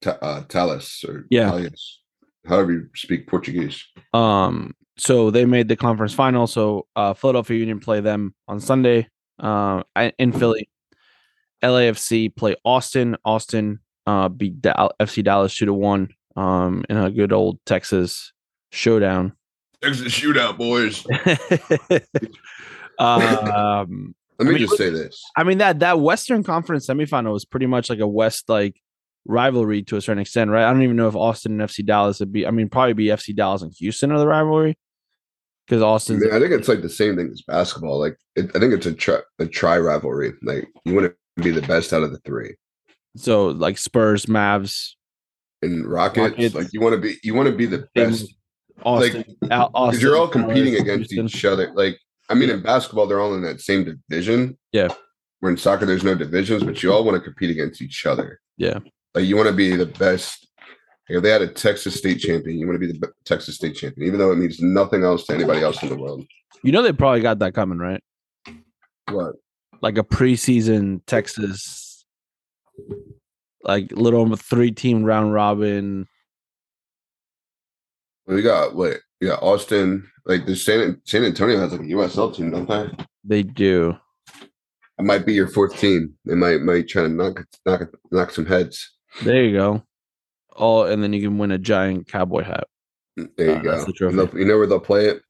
[0.00, 1.50] Ta- uh, Talis or Yeah.
[1.50, 1.96] Talius,
[2.46, 3.84] however you speak Portuguese.
[4.14, 6.46] Um, so they made the conference final.
[6.46, 9.82] So uh, Philadelphia Union play them on Sunday uh,
[10.18, 10.68] in Philly.
[11.62, 13.16] LAFC play Austin.
[13.24, 18.32] Austin uh, beat FC Dallas two to one um, in a good old Texas
[18.70, 19.32] showdown.
[19.82, 21.04] Texas shootout, boys.
[22.98, 25.22] um, Let I me mean, just say this.
[25.36, 28.80] I mean that that Western Conference semifinal was pretty much like a West like
[29.26, 30.64] rivalry to a certain extent, right?
[30.64, 32.46] I don't even know if Austin and FC Dallas would be.
[32.46, 34.76] I mean, probably be FC Dallas and Houston are the rivalry
[35.66, 37.98] because I, mean, I think it's like the same thing as basketball.
[37.98, 40.32] Like it, I think it's a tri, a tri rivalry.
[40.42, 42.54] Like you want to be the best out of the three.
[43.16, 44.90] so like Spurs, Mavs,
[45.62, 46.54] And Rockets, Rockets.
[46.54, 48.32] like you want to be, you want to be the best
[48.84, 51.38] Austin, Al- because Austin, you're all competing Dallas, against Houston.
[51.38, 51.72] each other.
[51.74, 51.98] Like
[52.28, 54.58] I mean, in basketball, they're all in that same division.
[54.72, 54.88] Yeah.
[55.40, 58.40] Where in soccer, there's no divisions, but you all want to compete against each other.
[58.56, 58.78] Yeah.
[59.14, 60.45] Like you want to be the best.
[61.08, 63.76] Like, if they had a Texas State champion, you want to be the Texas State
[63.76, 66.26] champion, even though it means nothing else to anybody else in the world.
[66.62, 68.02] You know they probably got that coming, right?
[69.10, 69.36] What?
[69.80, 72.04] like a preseason Texas,
[73.62, 76.06] like little three team round robin.
[78.26, 78.98] We got what?
[79.20, 80.08] Yeah, Austin.
[80.24, 82.90] Like the San San Antonio has like a USL team, don't they?
[83.24, 83.96] They do.
[84.98, 86.14] It might be your fourth team.
[86.24, 88.92] They might might try to knock knock knock some heads.
[89.22, 89.82] There you go.
[90.58, 92.64] Oh, and then you can win a giant cowboy hat.
[93.16, 93.84] There you Uh, go.
[93.84, 94.18] the trophy.
[94.20, 95.22] And you know where they'll play it?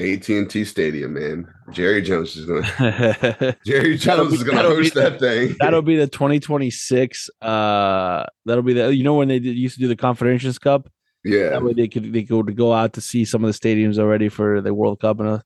[0.00, 1.48] AT and T Stadium, man.
[1.72, 3.56] Jerry Jones is gonna.
[3.66, 5.56] Jerry Jones be- is gonna that'll host that thing.
[5.58, 7.28] that'll be the 2026.
[7.42, 10.88] Uh, that'll be the you know when they did, used to do the Confederations Cup.
[11.24, 11.50] yeah.
[11.50, 14.28] That way they could they could go out to see some of the stadiums already
[14.28, 15.38] for the World Cup and uh,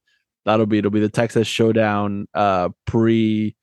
[0.44, 3.56] that'll be it'll be the Texas Showdown uh pre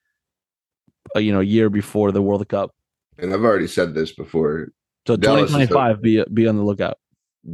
[1.16, 2.72] uh, you know year before the World Cup.
[3.20, 4.70] And I've already said this before.
[5.10, 6.98] So Dallas is 2025 be be on the lookout.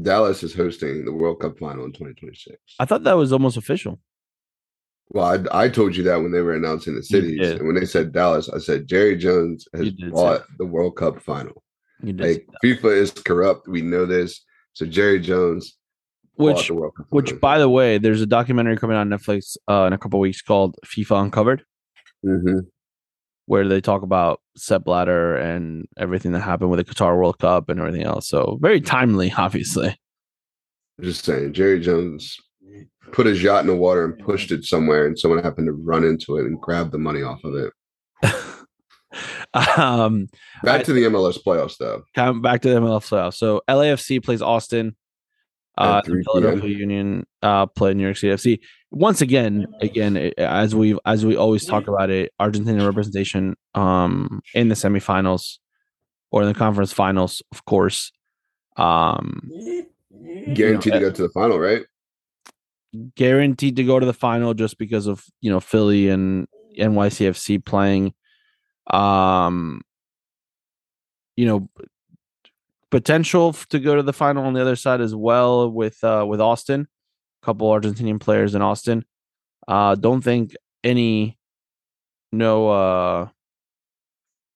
[0.02, 2.58] Dallas is hosting the World Cup final in 2026.
[2.80, 3.98] I thought that was almost official.
[5.12, 7.86] Well, I, I told you that when they were announcing the cities, and when they
[7.86, 11.64] said Dallas, I said Jerry Jones has bought the World Cup final.
[12.04, 13.70] Like FIFA is corrupt.
[13.70, 14.42] We know this.
[14.74, 15.78] So Jerry Jones
[16.34, 19.86] which the World Cup which by the way, there's a documentary coming on Netflix uh
[19.88, 21.64] in a couple weeks called FIFA Uncovered
[22.26, 22.68] Mhm.
[23.48, 27.70] Where they talk about Sepp Blatter and everything that happened with the Qatar World Cup
[27.70, 28.28] and everything else.
[28.28, 29.98] So very timely, obviously.
[31.02, 32.38] Just saying, Jerry Jones
[33.12, 36.04] put his yacht in the water and pushed it somewhere, and someone happened to run
[36.04, 37.74] into it and grab the money off of it.
[39.78, 40.28] um,
[40.64, 42.04] Back I- to the MLS playoffs, though.
[42.16, 43.36] come back to the MLS playoffs.
[43.36, 44.96] So LAFC plays Austin.
[45.78, 48.60] Uh, the 3 Philadelphia Union uh, play New York City FC.
[48.96, 54.70] Once again, again, as we as we always talk about it, Argentina representation um, in
[54.70, 55.60] the semifinals
[56.32, 58.12] or in the conference finals, of course.
[58.78, 59.52] Um,
[60.54, 61.84] Guaranteed uh, to go to the final, right?
[63.16, 68.14] guaranteed to go to the final just because of you know Philly and NYCFC playing.
[68.92, 69.82] Um,
[71.36, 71.70] you know,
[72.92, 76.40] potential to go to the final on the other side as well with uh with
[76.40, 76.86] Austin, a
[77.46, 79.06] couple Argentinian players in Austin.
[79.68, 81.38] Uh, don't think any,
[82.32, 83.28] no, uh,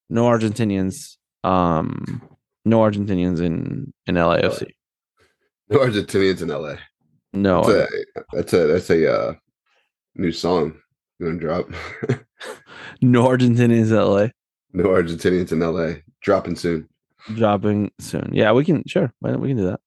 [0.08, 2.20] no Argentinians, um,
[2.64, 4.70] no Argentinians in in LAFC.
[5.68, 6.74] No Argentinians in LA.
[7.32, 9.34] No, That's a that's a that's a uh,
[10.16, 10.74] new song
[11.20, 11.68] you gonna drop.
[13.02, 14.28] no Argentinians in LA.
[14.72, 16.00] no Argentinians in LA.
[16.22, 16.88] Dropping soon.
[17.36, 18.30] dropping soon.
[18.32, 19.12] Yeah, we can sure.
[19.20, 19.80] Why don't we can do that?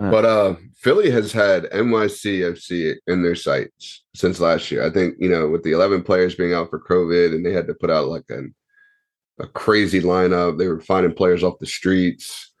[0.00, 0.10] Yeah.
[0.10, 4.84] But uh Philly has had NYCFC in their sights since last year.
[4.84, 7.66] I think, you know, with the 11 players being out for COVID and they had
[7.66, 8.54] to put out like an,
[9.38, 10.58] a crazy lineup.
[10.58, 12.52] They were finding players off the streets.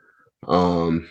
[0.46, 1.08] Um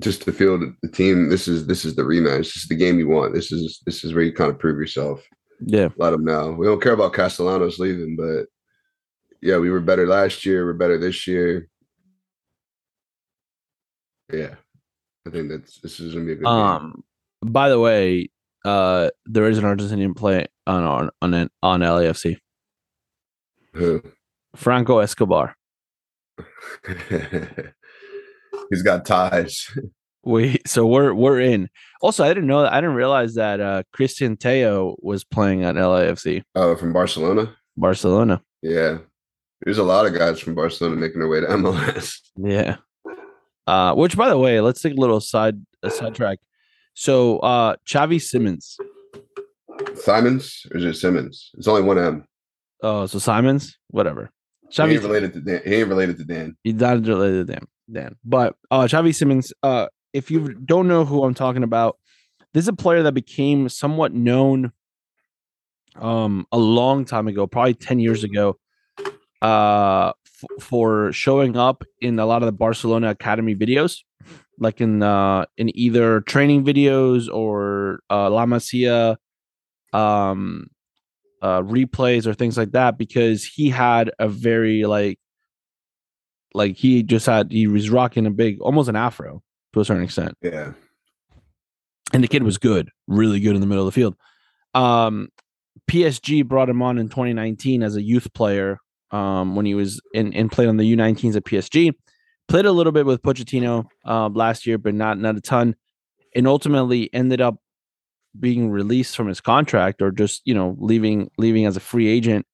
[0.00, 2.38] just to feel that the team this is this is the rematch.
[2.38, 3.34] This is the game you want.
[3.34, 5.22] This is this is where you kind of prove yourself.
[5.60, 6.52] Yeah, Let them know.
[6.52, 8.46] We don't care about Castellanos leaving, but
[9.42, 10.64] yeah, we were better last year.
[10.64, 11.68] We're better this year.
[14.32, 14.54] Yeah,
[15.28, 16.52] I think that's this is gonna be a good game.
[16.52, 17.04] Um.
[17.44, 18.30] By the way,
[18.64, 22.38] uh, there is an Argentinian play on on on an- on LAFC.
[23.74, 24.02] Who?
[24.56, 25.54] Franco Escobar.
[28.70, 29.70] He's got ties.
[30.24, 31.68] We so we're we're in.
[32.02, 32.72] Also, I didn't know that.
[32.72, 37.54] I didn't realize that uh Cristian Tello was playing at LAFC Oh, from Barcelona.
[37.76, 38.42] Barcelona.
[38.62, 38.98] Yeah,
[39.62, 42.18] there's a lot of guys from Barcelona making their way to MLS.
[42.36, 42.76] Yeah.
[43.68, 46.38] Uh, which by the way, let's take a little side a sidetrack.
[46.94, 48.78] So uh Xavi Simmons.
[49.94, 51.50] Simons or is it Simmons?
[51.52, 52.24] It's only one M.
[52.82, 54.30] Oh, so Simons, whatever.
[54.70, 55.60] He Xavi ain't related to Dan.
[55.66, 56.56] He ain't related to Dan.
[56.64, 57.66] He's not related to Dan.
[57.92, 58.16] Dan.
[58.24, 61.98] But uh Xavi Simmons, uh, if you don't know who I'm talking about,
[62.54, 64.72] this is a player that became somewhat known
[65.96, 68.56] um a long time ago, probably 10 years ago,
[69.42, 73.98] uh f- for showing up in a lot of the Barcelona Academy videos,
[74.58, 79.16] like in uh in either training videos or uh La Masia
[79.92, 80.68] um
[81.42, 85.18] uh replays or things like that because he had a very like
[86.54, 90.02] like he just had he was rocking a big almost an afro to a certain
[90.02, 90.36] extent.
[90.42, 90.72] Yeah,
[92.12, 94.16] and the kid was good really good in the middle of the field.
[94.74, 95.28] Um
[95.88, 98.78] psg brought him on in 2019 as a youth player
[99.10, 101.92] um when he was in and played on the u19s at psg
[102.48, 105.74] played a little bit with pochettino uh, last year but not not a ton
[106.34, 107.56] and ultimately ended up
[108.38, 112.46] being released from his contract or just you know leaving leaving as a free agent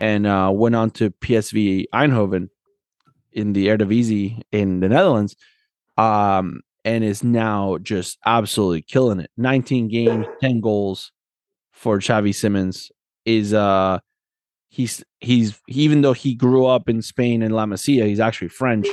[0.00, 2.48] and uh went on to psv eindhoven
[3.32, 5.36] in the Eredivisie in the Netherlands,
[5.96, 9.30] um, and is now just absolutely killing it.
[9.36, 11.12] 19 games, 10 goals
[11.72, 12.90] for Xavi Simmons.
[13.24, 13.98] is uh
[14.72, 18.88] he's he's even though he grew up in Spain in La Masia, he's actually French.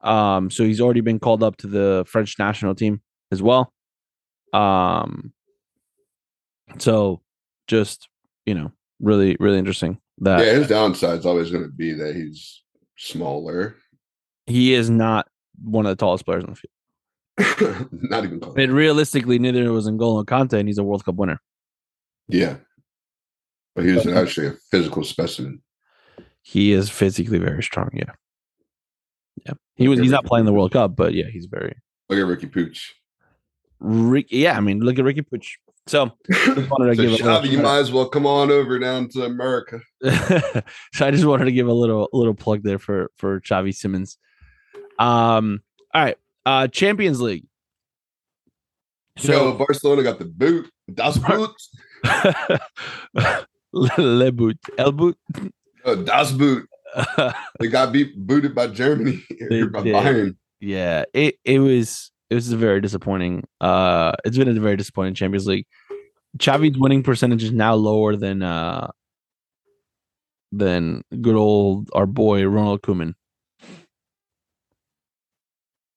[0.00, 3.72] Um, so he's already been called up to the French national team as well.
[4.52, 5.32] Um,
[6.78, 7.20] so
[7.66, 8.08] just
[8.46, 8.70] you know,
[9.00, 12.62] really, really interesting that yeah, his downside's always going to be that he's
[12.96, 13.76] smaller.
[14.46, 15.26] he is not
[15.62, 16.72] one of the tallest players on the field.
[17.92, 18.54] Not even close.
[18.56, 21.38] And realistically, neither was N'Golo Kante, and he's a World Cup winner.
[22.28, 22.56] Yeah.
[23.76, 25.62] But he was actually a physical specimen.
[26.40, 27.90] He is physically very strong.
[27.92, 28.12] Yeah,
[29.44, 29.52] yeah.
[29.74, 30.00] He was.
[30.00, 31.76] He's not playing the World Cup, but yeah, he's very.
[32.08, 32.80] Look at Riqui Puig.
[33.78, 35.46] Rick, yeah, I mean, look at Riqui Puig.
[35.86, 36.04] So,
[36.70, 39.24] wanted to so give a little you might as well come on over down to
[39.24, 39.80] America.
[40.02, 44.16] so I just wanted to give a little little plug there for for Xavi Simmons.
[44.98, 45.60] Um.
[45.92, 46.16] All right.
[46.46, 46.66] Uh.
[46.68, 47.44] Champions League.
[49.18, 50.70] So So Barcelona got the boot.
[50.92, 51.52] Das Boot.
[53.98, 55.16] Le boot, El boot.
[55.84, 56.66] Uh, das Boot.
[57.60, 59.94] They got beat booted by Germany by did.
[59.94, 60.36] Bayern.
[60.60, 63.44] yeah, it it was it was a very disappointing.
[63.60, 65.66] Uh, it's been a very disappointing Champions League.
[66.40, 68.88] Xavi's winning percentage is now lower than uh
[70.52, 73.14] than good old our boy Ronald Koeman.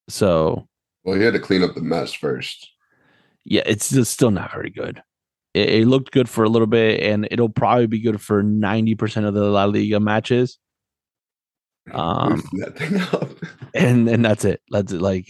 [0.09, 0.67] So
[1.03, 2.69] Well, he had to clean up the mess first.
[3.45, 5.01] yeah, it's just still not very good.
[5.53, 8.95] It, it looked good for a little bit, and it'll probably be good for ninety
[8.95, 10.59] percent of the La Liga matches,
[11.91, 13.29] Um, that thing up.
[13.73, 14.61] and and that's it.
[14.69, 15.01] That's it.
[15.01, 15.27] Like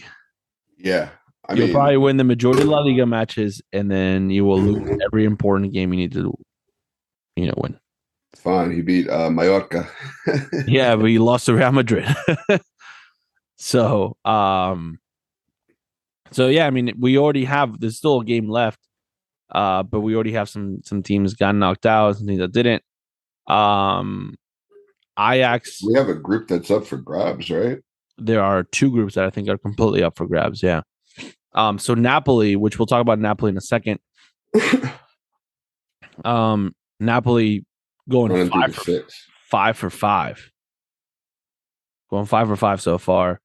[0.78, 1.10] yeah.
[1.48, 4.60] I you'll mean, probably win the majority of La Liga matches, and then you will
[4.60, 6.32] lose every important game you need to,
[7.34, 7.76] you know, win.
[8.36, 8.70] fine.
[8.70, 9.88] He beat uh, Mallorca.
[10.68, 12.06] Yeah, but you lost to Real Madrid.
[13.56, 15.00] so, um,
[16.30, 17.80] so yeah, I mean, we already have.
[17.80, 18.78] There's still a game left,
[19.52, 22.82] uh, but we already have some some teams got knocked out, some teams that didn't.
[23.46, 24.36] Um,
[25.18, 25.80] Ajax.
[25.84, 27.78] we have a group that's up for grabs, right?
[28.18, 30.62] There are two groups that I think are completely up for grabs.
[30.62, 30.82] Yeah.
[31.54, 34.00] Um, so Napoli, which we'll talk about Napoli in a second.
[36.24, 37.64] Um, Napoli
[38.08, 39.26] going five for, six.
[39.48, 40.50] five for five.
[42.10, 43.40] Going five for five so far.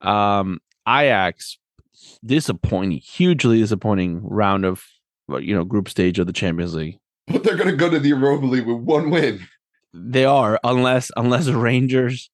[0.00, 1.58] Um, Ajax,
[2.24, 4.84] disappointing, hugely disappointing round of
[5.38, 6.98] you know group stage of the Champions League.
[7.28, 9.40] But they're gonna go to the Europa League with one win.
[9.94, 12.30] They are unless unless Rangers.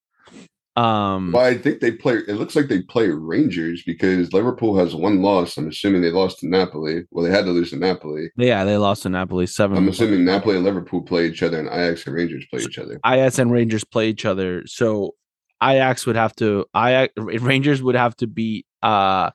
[0.76, 2.18] Um, Well, I think they play.
[2.28, 5.56] It looks like they play Rangers because Liverpool has one loss.
[5.56, 7.02] I'm assuming they lost to Napoli.
[7.10, 8.30] Well, they had to lose to Napoli.
[8.36, 9.76] yeah, they lost to Napoli seven.
[9.76, 13.00] I'm assuming Napoli and Liverpool play each other, and Ajax and Rangers play each other.
[13.04, 14.62] Ajax and Rangers play each other.
[14.66, 15.16] So
[15.60, 19.30] Ajax would have to Ajax Rangers would have to beat uh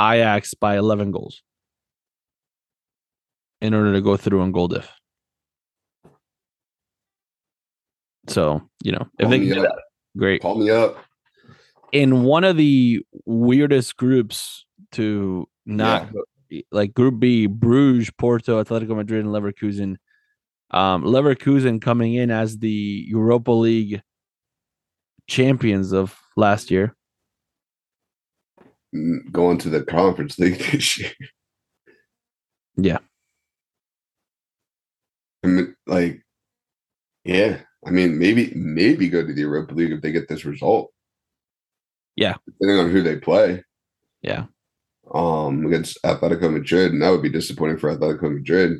[0.00, 1.42] Ajax by 11 goals
[3.60, 4.90] in order to go through on goal diff.
[8.28, 9.74] So, you know, if Call they can do up.
[9.74, 9.82] that,
[10.16, 10.42] great.
[10.42, 10.96] Call me up.
[11.92, 16.10] In one of the weirdest groups to not
[16.70, 19.96] like Group B, Bruges, Porto, Atletico Madrid, and Leverkusen.
[20.70, 24.02] Um, Leverkusen coming in as the Europa League
[25.28, 26.94] champions of last year.
[28.94, 31.10] Mm, Going to the Conference League this year.
[32.76, 32.98] Yeah.
[35.86, 36.22] Like,
[37.24, 37.60] yeah.
[37.86, 40.92] I mean, maybe maybe go to the Europa League if they get this result.
[42.16, 42.34] Yeah.
[42.46, 43.64] depending on who they play.
[44.22, 44.46] Yeah.
[45.14, 48.78] um against Atletico Madrid, and that would be disappointing for Atletico Madrid.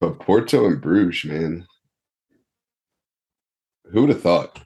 [0.00, 1.66] But Porto and Bruges, man.
[3.92, 4.60] Who would have thought?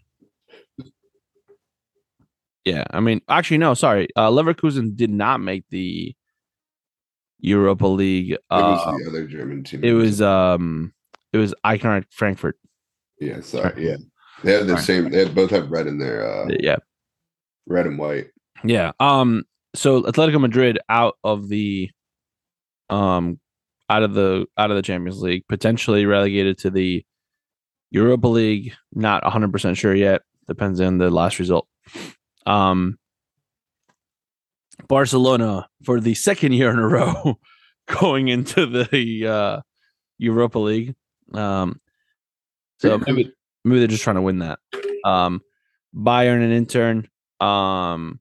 [2.65, 2.85] Yeah.
[2.91, 4.09] I mean, actually, no, sorry.
[4.17, 6.15] Uh, Leverkusen did not make the
[7.43, 8.31] Europa League.
[8.33, 9.85] It Uh, was the other German team.
[9.85, 10.93] it was um
[11.33, 12.57] it was Eintracht Frankfurt.
[13.21, 13.97] yeah, sorry, yeah.
[14.43, 15.11] They have the same.
[15.11, 16.77] They both have red in their uh, Yeah.
[17.67, 18.29] red and white.
[18.65, 18.93] Yeah.
[18.99, 19.45] Um.
[19.75, 21.91] So Atletico Madrid out of the,
[22.91, 23.39] um,
[23.89, 27.05] out of the out of the Champions League, potentially relegated to the
[27.91, 28.75] Europa League.
[28.93, 30.23] Not hundred percent sure yet.
[30.49, 31.67] Depends on the last result.
[32.47, 32.99] Um.
[34.89, 37.39] Barcelona for the second year in a row
[38.01, 39.61] going into the uh,
[40.19, 40.95] Europa League.
[41.33, 41.81] Um.
[42.79, 43.33] So maybe
[43.65, 44.59] maybe they're just trying to win that.
[45.05, 45.41] Um,
[45.95, 47.05] Bayern and Inter.
[47.41, 48.21] Um,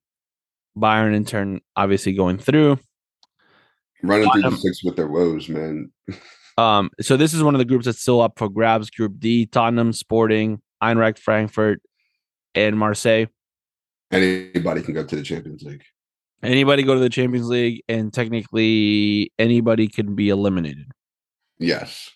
[0.77, 2.79] Bayern in turn obviously going through.
[4.03, 5.91] Running through the six with their woes, man.
[6.57, 8.89] Um, so this is one of the groups that's still up for grabs.
[8.89, 11.81] Group D: Tottenham, Sporting, Eintracht Frankfurt,
[12.53, 13.27] and Marseille.
[14.11, 15.83] Anybody can go to the Champions League.
[16.43, 20.91] Anybody go to the Champions League, and technically anybody can be eliminated.
[21.59, 22.09] Yes.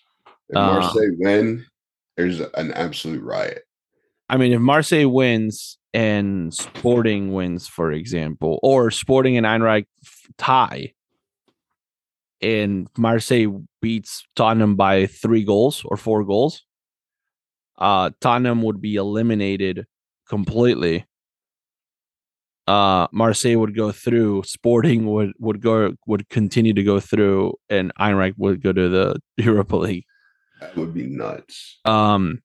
[0.48, 1.66] If Uh, Marseille win,
[2.16, 3.62] there's an absolute riot.
[4.28, 10.26] I mean, if Marseille wins and Sporting wins, for example, or Sporting and Eintracht f-
[10.36, 10.92] tie,
[12.42, 16.64] and Marseille beats Tottenham by three goals or four goals,
[17.78, 19.86] uh, Tottenham would be eliminated
[20.28, 21.06] completely.
[22.66, 24.42] Uh, Marseille would go through.
[24.44, 29.20] Sporting would would go would continue to go through, and Eintracht would go to the
[29.36, 30.04] Europa League.
[30.60, 31.78] That would be nuts.
[31.84, 32.42] Um,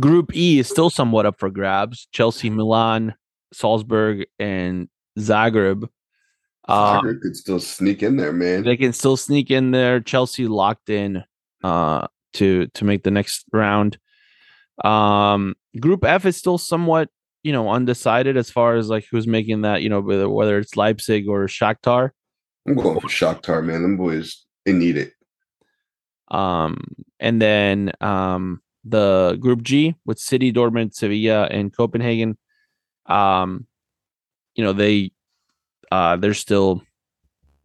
[0.00, 2.08] Group E is still somewhat up for grabs.
[2.10, 3.14] Chelsea, Milan,
[3.52, 5.88] Salzburg, and Zagreb.
[6.66, 8.62] Uh, Soccer could still sneak in there, man.
[8.64, 10.00] they can still sneak in there.
[10.00, 11.22] Chelsea locked in
[11.62, 13.98] uh, to to make the next round.
[14.82, 17.10] Um, Group F is still somewhat
[17.44, 19.82] you know undecided as far as like who's making that.
[19.82, 22.10] You know whether whether it's Leipzig or Shakhtar.
[22.66, 23.82] I'm going for Shakhtar, man.
[23.82, 25.12] Them boys, they need it.
[26.28, 26.80] Um,
[27.20, 32.36] and then um, the Group G with City, Dortmund, Sevilla, and Copenhagen.
[33.06, 33.66] Um,
[34.54, 35.12] you know they
[35.90, 36.82] uh they're still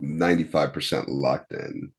[0.02, 1.92] 95% locked in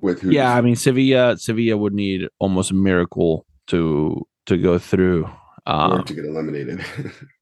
[0.00, 0.54] with who yeah.
[0.54, 5.28] I mean Sevilla Sevilla would need almost a miracle to to go through.
[5.66, 6.84] Or Um, to get eliminated.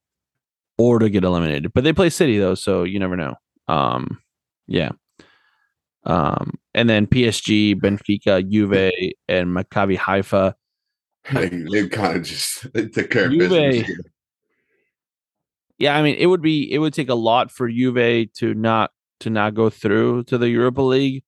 [0.79, 1.73] or to get eliminated.
[1.73, 3.35] But they play City though, so you never know.
[3.69, 4.19] Um,
[4.67, 4.93] yeah.
[6.05, 10.55] Um, and then PSG, Benfica, Juve, and Maccabi Haifa.
[11.33, 13.91] they they kind of just they took care of Juve- business.
[15.79, 18.91] Yeah, I mean, it would be it would take a lot for Juve to not
[19.21, 21.25] to not go through to the Europa League.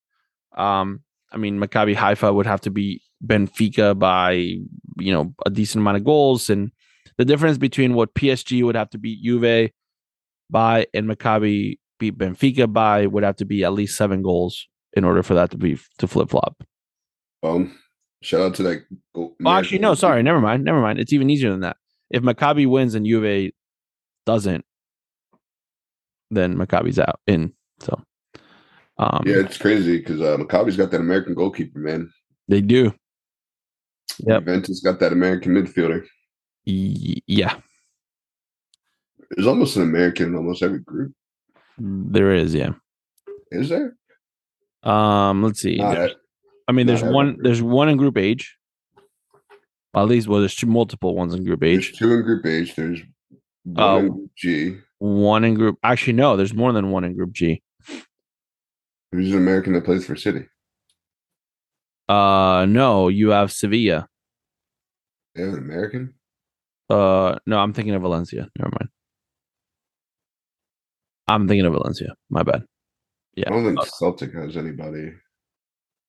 [0.57, 5.81] Um, I mean, Maccabi Haifa would have to be Benfica by you know a decent
[5.81, 6.71] amount of goals, and
[7.19, 9.71] the difference between what PSG would have to beat Juve
[10.51, 15.05] by and Maccabi beat Benfica by would have to be at least seven goals in
[15.05, 16.63] order for that to be to flip flop.
[17.43, 17.79] Um,
[18.23, 18.85] shout out to that.
[19.15, 20.99] Well, actually, no, sorry, never mind, never mind.
[20.99, 21.77] It's even easier than that.
[22.11, 23.53] If Maccabi wins and Juve
[24.25, 24.65] doesn't,
[26.31, 27.53] then Maccabi's out in.
[27.81, 28.01] So,
[28.99, 32.11] um, Yeah, it's crazy because uh, Maccabi's got that American goalkeeper, man.
[32.49, 32.93] they do.
[34.19, 36.07] Yeah, Juventus got that American midfielder.
[36.69, 37.61] Yeah,
[39.31, 41.13] There's almost an American in almost every group.
[41.79, 42.55] there is.
[42.55, 42.73] Yeah.
[43.53, 43.97] Is there?
[44.83, 45.77] Um, let's see.
[45.77, 46.17] Not There's- at-
[46.69, 47.35] I mean, there's one.
[47.35, 47.45] group.
[47.45, 48.57] There's one in Group H.
[49.95, 52.75] Well, at least, well, there's two multiple ones in Group there's two in Group H.
[52.75, 53.01] There's
[53.63, 53.99] one Oh.
[53.99, 54.79] in Group G.
[54.99, 55.79] One in Group.
[55.85, 56.37] Actually, no.
[56.37, 57.63] There's more than one in Group G.
[59.13, 60.49] Who's an American that plays for City?
[62.09, 63.07] Uh, no.
[63.09, 64.09] You have Sevilla.
[65.37, 66.15] They have an American.
[66.89, 67.59] Uh, no.
[67.59, 68.49] I'm thinking of Valencia.
[68.59, 68.91] Never mind.
[71.29, 72.15] I'm thinking of Valencia.
[72.31, 72.65] My bad.
[73.35, 73.49] Yeah.
[73.49, 75.13] I don't think Celtic has anybody.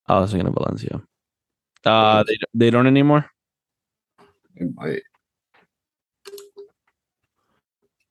[0.08, 1.02] I was thinking of Valencia.
[1.86, 3.30] Uh, they they don't anymore.
[4.58, 5.02] They might.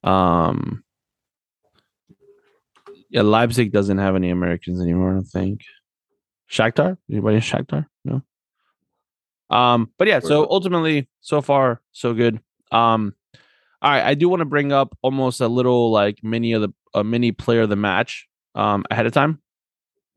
[0.03, 0.85] Um,
[3.11, 5.11] yeah, Leipzig doesn't have any Americans anymore.
[5.11, 5.63] I don't think.
[6.51, 6.97] Shakhtar?
[7.11, 7.87] Anybody in Shakhtar?
[8.05, 8.23] No.
[9.51, 10.21] Um, but yeah.
[10.21, 12.41] So ultimately, so far, so good.
[12.73, 13.15] Um,
[13.83, 14.05] all right.
[14.05, 17.33] I do want to bring up almost a little like mini of the a mini
[17.33, 18.27] player of the match.
[18.55, 19.41] Um, ahead of time.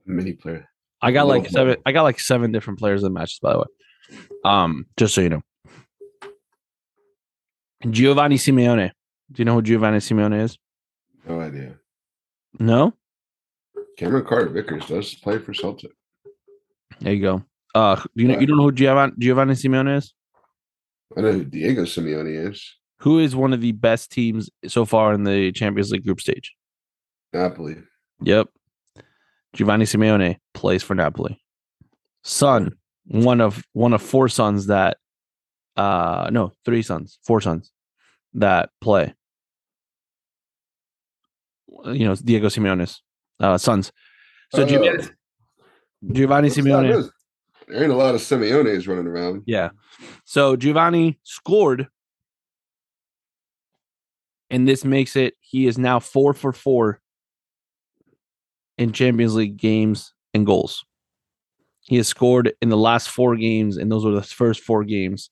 [0.06, 0.70] Mini player.
[1.02, 1.78] I got like seven.
[1.86, 3.66] I got like seven different players in the matches, by the way.
[4.44, 5.42] Um, just so you know.
[7.90, 8.92] Giovanni Simeone.
[9.32, 10.58] Do you know who Giovanni Simeone is?
[11.28, 11.76] No idea.
[12.60, 12.94] No.
[13.98, 15.92] Cameron Carter Vickers does play for Celtic.
[17.00, 17.44] There you go.
[17.76, 20.14] Uh, you know you don't know who Giovanni, Giovanni Simeone is?
[21.18, 22.76] I know who Diego Simeone is.
[23.00, 26.54] Who is one of the best teams so far in the Champions League group stage?
[27.34, 27.78] Napoli.
[28.24, 28.50] Yep.
[29.54, 31.42] Giovanni Simeone plays for Napoli.
[32.24, 34.98] Son, one of one of four sons that
[35.78, 37.72] uh no, three sons, four sons
[38.34, 39.14] that play.
[41.86, 43.02] You know, Diego Simeone's
[43.40, 43.92] uh sons.
[44.54, 44.66] So Oh.
[44.66, 45.04] Giovanni,
[46.12, 47.10] Giovanni Simeone
[47.70, 49.44] There ain't a lot of Simeones running around.
[49.46, 49.70] Yeah.
[50.26, 51.88] So Giovanni scored,
[54.50, 57.00] and this makes it he is now four for four
[58.80, 60.84] in Champions League games and goals.
[61.82, 65.30] He has scored in the last four games, and those were the first four games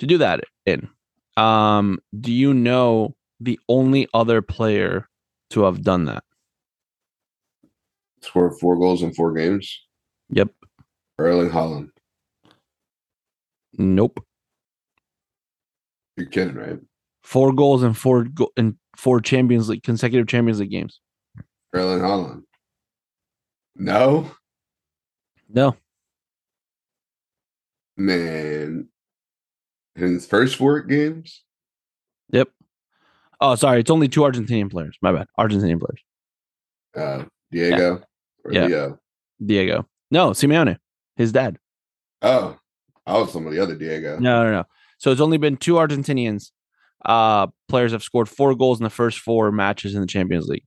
[0.00, 0.88] to do that in.
[1.36, 5.08] Um, do you know the only other player
[5.50, 6.24] to have done that?
[8.22, 9.80] Scored four goals in four games.
[10.30, 10.50] Yep.
[11.18, 11.90] Erling Haaland.
[13.74, 14.24] Nope.
[16.16, 16.78] You're kidding, right?
[17.22, 21.00] Four goals and four go- in four Champions League consecutive Champions League games.
[21.74, 22.42] Erling Haaland.
[23.76, 24.30] No.
[25.48, 25.76] No.
[27.96, 28.88] Man,
[29.96, 31.42] in his first four games,
[32.30, 32.48] Yep.
[33.40, 33.80] Oh, sorry.
[33.80, 34.98] It's only two Argentinian players.
[35.00, 35.26] My bad.
[35.38, 36.02] Argentinian players.
[36.96, 38.02] uh, Diego
[38.44, 38.66] or Yeah.
[38.66, 38.98] Leo.
[39.44, 39.88] Diego.
[40.10, 40.78] No, Simeone,
[41.18, 41.58] his dad.
[42.22, 42.56] Oh,
[43.06, 44.18] I was some of the other Diego.
[44.18, 44.64] No, no, no.
[44.96, 46.50] So it's only been two Argentinians.
[47.04, 50.64] Uh, players have scored four goals in the first four matches in the Champions League.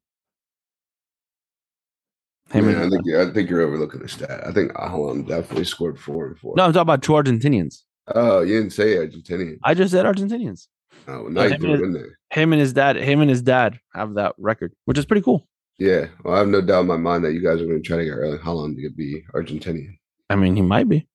[2.52, 4.46] Him Man, I think I think you're overlooking the stat.
[4.46, 6.54] I think Haaland definitely scored four and four.
[6.58, 7.84] No, I'm talking about two Argentinians.
[8.14, 9.58] Oh, you didn't say Argentinian.
[9.64, 10.68] I just said Argentinians.
[11.08, 12.12] Oh, now Yeah, you him and- in.
[12.32, 15.48] Him and his dad, him and his dad have that record, which is pretty cool.
[15.80, 17.86] Yeah, well, I have no doubt in my mind that you guys are going to
[17.88, 19.98] try to get Erling Haaland to be Argentinian.
[20.32, 21.08] I mean, he might be.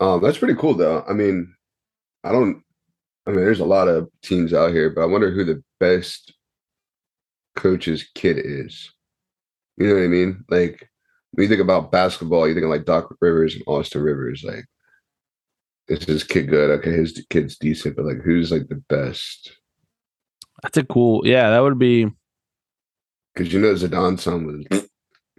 [0.00, 1.04] Um, that's pretty cool, though.
[1.08, 1.54] I mean,
[2.24, 2.62] I don't.
[3.26, 6.34] I mean, there's a lot of teams out here, but I wonder who the best
[7.54, 8.90] coach's kid is.
[9.76, 10.44] You know what I mean?
[10.48, 10.88] Like
[11.32, 14.44] when you think about basketball, you think of like Doc Rivers and Austin Rivers.
[14.44, 14.64] Like,
[15.88, 16.70] is his kid good?
[16.78, 19.56] Okay, his kid's decent, but like, who's like the best?
[20.62, 21.26] That's a cool.
[21.26, 22.08] Yeah, that would be.
[23.34, 24.88] Because you know Zidane son was.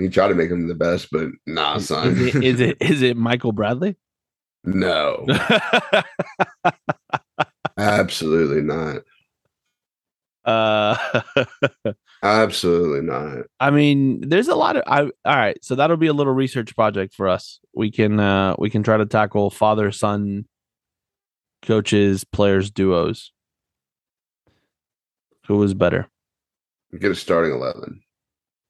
[0.04, 2.18] He tried to make him the best, but nah, son.
[2.18, 3.98] Is it, is it is it Michael Bradley?
[4.66, 5.26] no,
[7.78, 9.04] absolutely not.
[10.46, 11.22] uh,
[12.24, 13.48] Absolutely not.
[13.60, 14.84] I mean, there's a lot of.
[14.88, 15.58] I all right.
[15.62, 17.60] So that'll be a little research project for us.
[17.76, 20.46] We can uh we can try to tackle father son
[21.62, 23.34] coaches players duos.
[25.48, 26.08] Who was better?
[26.98, 28.02] Get a starting eleven.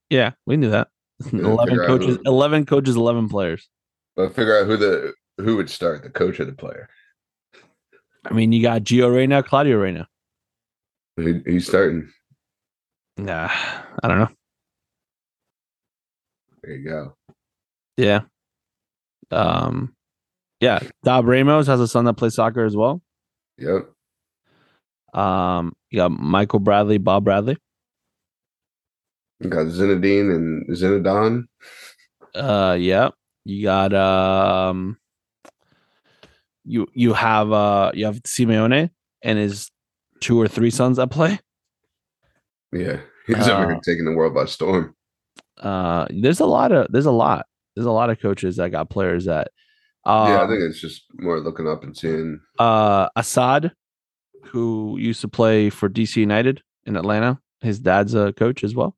[0.09, 0.87] Yeah, we knew that.
[1.31, 2.15] Eleven coaches.
[2.17, 2.95] who- Eleven coaches.
[2.95, 3.69] Eleven players.
[4.15, 6.87] But figure out who the who would start, the coach or the player.
[8.25, 10.07] I mean, you got Gio Reyna, Claudio Reyna.
[11.17, 12.09] Who, he's starting?
[13.17, 13.49] Nah,
[14.01, 14.29] I don't know.
[16.63, 17.15] There you go.
[17.97, 18.21] Yeah.
[19.31, 19.93] Um,
[20.59, 20.79] yeah.
[21.03, 23.01] Tab Ramos has a son that plays soccer as well.
[23.57, 23.89] Yep.
[25.13, 27.57] Um, you got Michael Bradley, Bob Bradley.
[29.43, 31.43] You got Zinedine and Zinedine.
[32.33, 33.09] Uh, yeah.
[33.45, 34.97] You got um,
[36.63, 38.89] you you have uh you have Simeone
[39.21, 39.69] and his
[40.21, 41.39] two or three sons that play.
[42.71, 43.01] Yeah.
[43.27, 44.95] He's Uh, taking the world by storm.
[45.57, 48.89] Uh, there's a lot of there's a lot there's a lot of coaches that got
[48.89, 49.49] players that.
[50.05, 52.39] Uh, yeah, I think it's just more looking up and seeing.
[52.59, 53.71] uh Asad,
[54.45, 57.39] who used to play for DC United in Atlanta.
[57.61, 58.95] His dad's a coach as well.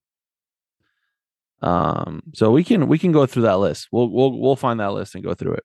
[1.66, 3.88] Um, so we can we can go through that list.
[3.92, 5.64] We'll we'll we'll find that list and go through it.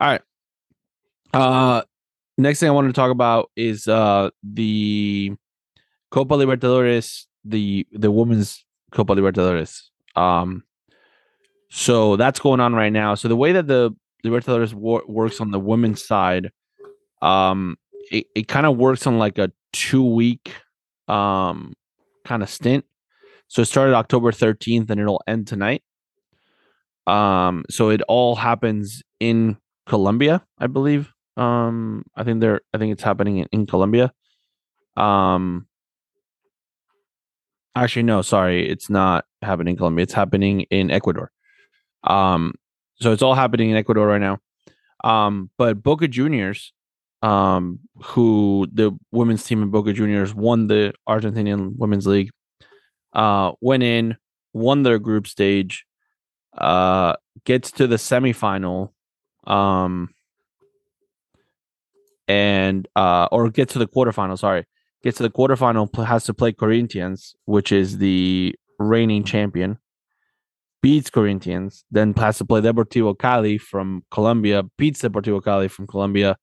[0.00, 0.22] All right.
[1.34, 1.82] Uh
[2.38, 5.32] next thing I wanted to talk about is uh the
[6.10, 9.82] Copa Libertadores, the the women's Copa Libertadores.
[10.16, 10.64] Um
[11.70, 13.14] so that's going on right now.
[13.14, 13.94] So the way that the
[14.24, 16.50] Libertadores wor- works on the women's side,
[17.22, 17.76] um,
[18.10, 20.54] it, it kind of works on like a two week
[21.08, 21.74] um
[22.24, 22.84] kind of stint.
[23.52, 25.82] So it started October 13th and it'll end tonight.
[27.06, 31.12] Um, so it all happens in Colombia, I believe.
[31.36, 34.10] Um, I think they're I think it's happening in, in Colombia.
[34.96, 35.66] Um
[37.76, 41.30] actually no, sorry, it's not happening in Colombia, it's happening in Ecuador.
[42.04, 42.54] Um,
[43.02, 44.38] so it's all happening in Ecuador right now.
[45.04, 46.72] Um, but Boca Juniors,
[47.20, 52.30] um, who the women's team in Boca Juniors won the Argentinian Women's League,
[53.12, 54.16] uh, went in,
[54.52, 55.84] won their group stage,
[56.56, 58.90] uh, gets to the semifinal,
[59.46, 60.10] um,
[62.28, 64.38] and uh, or get to the quarterfinal.
[64.38, 64.64] Sorry,
[65.02, 69.78] gets to the quarterfinal, has to play Corinthians, which is the reigning champion
[70.82, 76.36] beats Corinthians, then has to play Deportivo Cali from Colombia, beats Deportivo Cali from Colombia,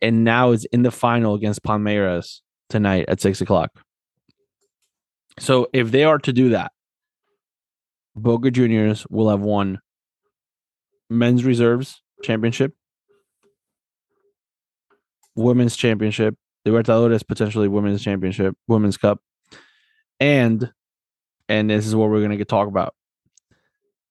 [0.00, 3.82] and now is in the final against Palmeiras tonight at six o'clock.
[5.38, 6.72] So if they are to do that,
[8.14, 9.80] Boca Juniors will have won
[11.08, 12.74] men's reserves championship,
[15.34, 16.34] women's championship,
[16.66, 19.20] Libertadores potentially women's championship, women's cup,
[20.18, 20.70] and
[21.48, 22.94] and this is what we're gonna get talk about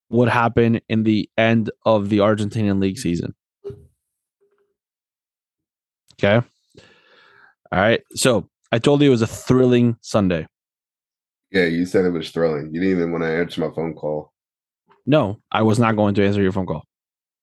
[0.09, 3.33] what happened in the end of the Argentinian league season.
[6.21, 6.45] Okay.
[7.71, 8.01] All right.
[8.15, 10.47] So I told you it was a thrilling Sunday.
[11.51, 12.73] Yeah, you said it was thrilling.
[12.73, 14.33] You didn't even want to answer my phone call.
[15.05, 16.83] No, I was not going to answer your phone call.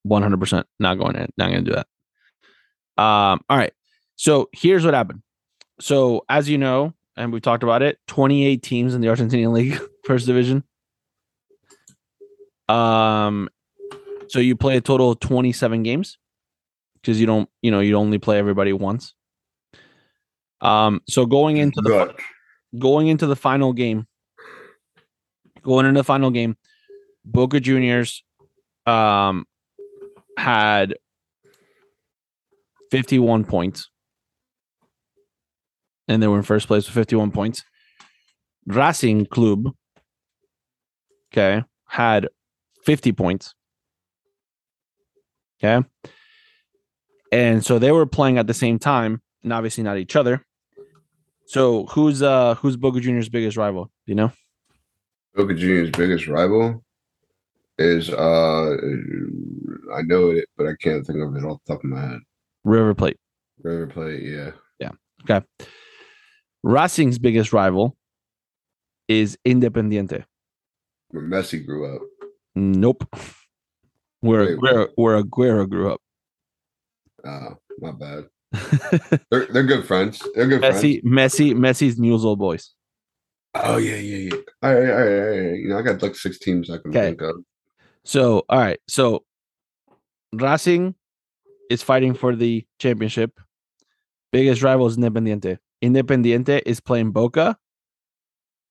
[0.06, 3.02] 100% not going to, not going to do that.
[3.02, 3.72] Um, all right.
[4.14, 5.22] So here's what happened.
[5.80, 9.80] So as you know, and we've talked about it, 28 teams in the Argentinian league,
[10.04, 10.62] first division.
[12.68, 13.48] Um,
[14.28, 16.18] so you play a total of 27 games.
[16.94, 19.14] because you don't, you know, you only play everybody once.
[20.60, 22.14] Um, so going into the.
[22.78, 24.06] Going into the final game,
[25.62, 26.56] going into the final game,
[27.24, 28.22] Boca Juniors
[28.86, 29.46] um
[30.38, 30.94] had
[32.90, 33.90] 51 points.
[36.08, 37.64] And they were in first place with 51 points.
[38.66, 39.72] Racing Club,
[41.32, 42.28] okay, had
[42.84, 43.54] 50 points.
[45.62, 45.86] Okay.
[47.32, 50.44] And so they were playing at the same time, and obviously not each other.
[51.46, 53.84] So who's uh who's Boca Juniors' biggest rival?
[53.84, 54.32] Do you know?
[55.34, 56.84] Boca Juniors' biggest rival
[57.78, 58.76] is uh
[59.94, 62.20] I know it, but I can't think of it off the top of my head.
[62.64, 63.18] River Plate.
[63.62, 64.50] River Plate, yeah.
[64.80, 64.90] Yeah.
[65.22, 65.46] Okay.
[66.62, 67.96] Racing's biggest rival
[69.06, 70.24] is Independiente.
[71.10, 72.02] Where Messi grew up.
[72.56, 73.08] Nope.
[74.20, 76.00] Where Wait, Aguero, where Aguero grew up.
[77.24, 78.24] Uh, my bad.
[79.30, 80.22] They're they're good friends.
[80.34, 82.74] They're good Messi, Messi, Messi's Newell's Old Boys.
[83.54, 84.40] Oh yeah, yeah, yeah.
[84.62, 85.58] All right, all right, all right.
[85.58, 87.06] You know, I got like six teams I can Okay.
[87.08, 87.36] think of.
[88.04, 88.78] So, all right.
[88.88, 89.24] So,
[90.32, 90.94] Racing
[91.70, 93.40] is fighting for the championship.
[94.32, 95.58] Biggest rival is Independiente.
[95.82, 97.56] Independiente is playing Boca.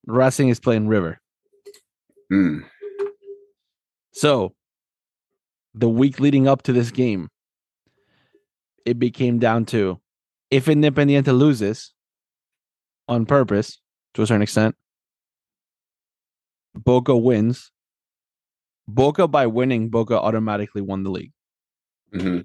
[0.08, 1.20] Racing is playing River.
[2.30, 2.60] Hmm.
[4.12, 4.54] So,
[5.74, 7.30] the week leading up to this game,
[8.86, 10.00] it became down to
[10.52, 11.94] if Independiente loses
[13.08, 13.80] on purpose
[14.14, 14.76] to a certain extent,
[16.74, 17.72] Boca wins.
[18.88, 21.32] Boca by winning, Boca automatically won the league.
[22.14, 22.40] hmm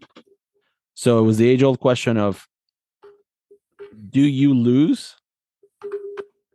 [0.95, 2.47] So it was the age old question of
[4.09, 5.17] do you lose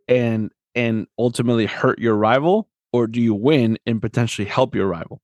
[0.07, 5.21] and and ultimately hurt your rival or do you win and potentially help your rival?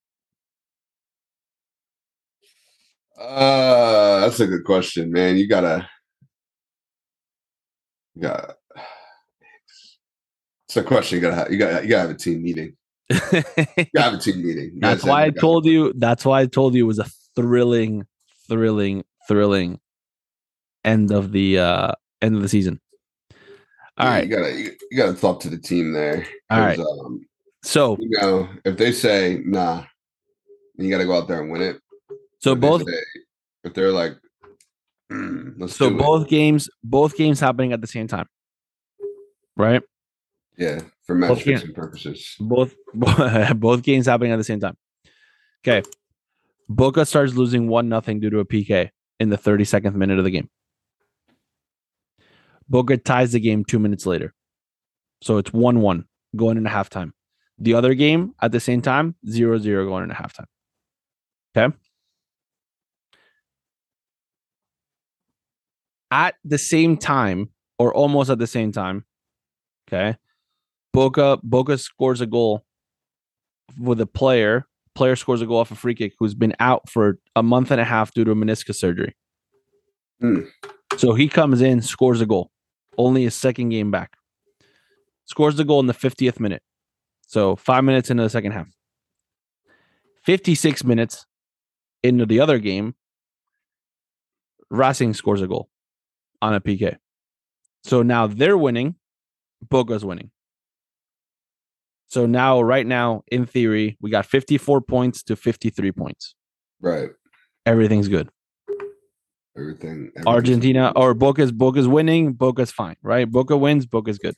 [3.21, 5.37] Uh, that's a good question, man.
[5.37, 5.87] You gotta,
[8.15, 8.55] you gotta.
[10.67, 11.51] It's a question you gotta have.
[11.51, 12.77] You gotta, you gotta have a team meeting.
[13.09, 13.17] You
[13.93, 14.79] gotta have a team meeting.
[14.79, 18.07] That's why I told you that's why I told you it was a thrilling
[18.47, 19.81] thrilling thrilling
[20.85, 21.91] end of the uh
[22.21, 22.79] end of the season.
[23.97, 24.27] All yeah, right.
[24.27, 26.25] you gotta, you, you gotta talk to the team there.
[26.49, 26.79] All right.
[26.79, 27.25] Um,
[27.63, 29.83] So you know, if they say nah,
[30.77, 31.81] you gotta go out there and win it.
[32.41, 33.03] So If they both say-
[33.63, 34.13] if they're like,
[35.11, 38.27] "Mm, let's so do it." both games both games happening at the same time.
[39.57, 39.81] Right?
[40.57, 42.35] yeah, for match fixing purposes.
[42.39, 42.75] both
[43.55, 44.77] both games happening at the same time.
[45.65, 45.81] Okay.
[46.69, 48.89] Boca starts losing one nothing due to a PK
[49.19, 50.49] in the 32nd minute of the game.
[52.69, 54.33] Boca ties the game two minutes later.
[55.21, 57.11] So it's 1 1 going into halftime.
[57.59, 60.45] The other game at the same time, 0 0 going into halftime.
[61.55, 61.75] Okay.
[66.11, 67.49] At the same time,
[67.79, 69.05] or almost at the same time,
[69.87, 70.17] okay,
[70.93, 72.65] Boca Boca scores a goal
[73.79, 74.67] with a player.
[74.93, 77.79] Player scores a goal off a free kick who's been out for a month and
[77.79, 79.15] a half due to a meniscus surgery.
[80.19, 80.41] Hmm.
[80.97, 82.51] So he comes in, scores a goal.
[82.97, 84.17] Only his second game back.
[85.25, 86.61] Scores the goal in the 50th minute.
[87.25, 88.67] So five minutes into the second half.
[90.25, 91.25] 56 minutes
[92.03, 92.95] into the other game,
[94.69, 95.70] Racing scores a goal
[96.41, 96.97] on a PK.
[97.83, 98.95] So now they're winning,
[99.69, 100.31] Boca's winning.
[102.07, 106.35] So now, right now, in theory, we got 54 points to 53 points.
[106.81, 107.09] Right.
[107.65, 108.29] Everything's good.
[109.57, 110.11] Everything.
[110.25, 113.29] Argentina or Boca's Boca's winning, Boca's fine, right?
[113.29, 114.35] Boca wins, Boca's good.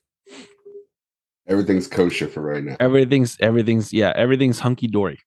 [1.47, 2.77] Everything's kosher for right now.
[2.79, 5.19] Everything's everything's yeah, everything's hunky dory.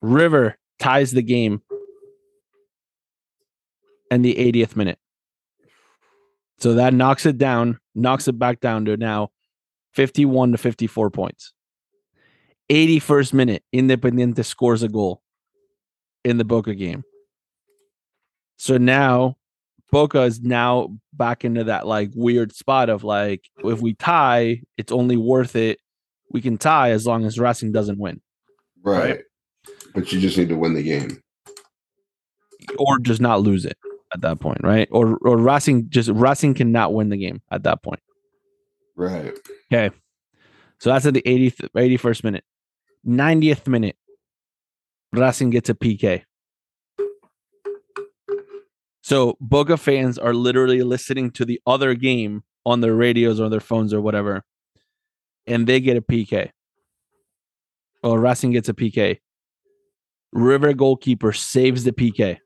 [0.00, 1.62] River ties the game
[4.10, 4.98] in the 80th minute.
[6.58, 9.30] So that knocks it down, knocks it back down to now
[9.94, 11.52] 51 to 54 points.
[12.70, 15.22] 81st minute, Independiente scores a goal
[16.24, 17.04] in the Boca game.
[18.56, 19.36] So now
[19.90, 24.92] Boca is now back into that like weird spot of like if we tie, it's
[24.92, 25.78] only worth it.
[26.30, 28.20] We can tie as long as Racing doesn't win,
[28.82, 29.10] Right.
[29.10, 29.20] Right.
[29.94, 31.22] But you just need to win the game.
[32.78, 33.78] or just not lose it
[34.12, 34.88] at that point, right?
[34.90, 38.00] Or or Racing just Racing cannot win the game at that point.
[38.96, 39.34] Right.
[39.72, 39.94] Okay,
[40.80, 42.44] so that's at the 80th, 81st minute,
[43.06, 43.96] 90th minute.
[45.12, 46.24] Racing gets a PK.
[49.02, 53.60] So Boca fans are literally listening to the other game on their radios or their
[53.60, 54.44] phones or whatever,
[55.46, 56.50] and they get a PK.
[58.02, 59.18] Or Racing gets a PK.
[60.32, 62.38] River goalkeeper saves the PK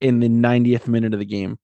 [0.00, 1.58] in the 90th minute of the game.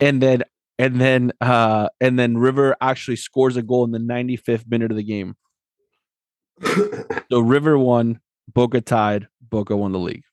[0.00, 0.42] And then
[0.78, 4.96] and then uh and then River actually scores a goal in the 95th minute of
[4.96, 5.36] the game.
[7.30, 8.20] So River won,
[8.52, 10.24] Boca tied, Boca won the league.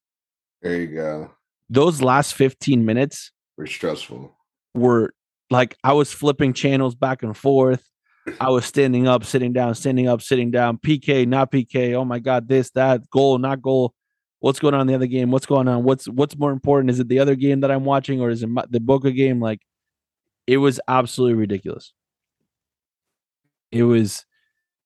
[0.62, 1.32] there you go.
[1.70, 4.36] Those last 15 minutes We're stressful.
[4.74, 5.14] were
[5.50, 7.88] like I was flipping channels back and forth.
[8.40, 10.78] I was standing up, sitting down, standing up, sitting down.
[10.78, 11.94] PK, not PK.
[11.96, 13.94] Oh my god, this, that, goal, not goal.
[14.42, 15.32] What's going on in the other game?
[15.32, 15.84] What's going on?
[15.84, 16.90] What's what's more important?
[16.90, 19.40] Is it the other game that I'm watching, or is it my, the Boca game?
[19.40, 19.62] Like,
[20.48, 21.94] it was absolutely ridiculous.
[23.72, 24.26] It was,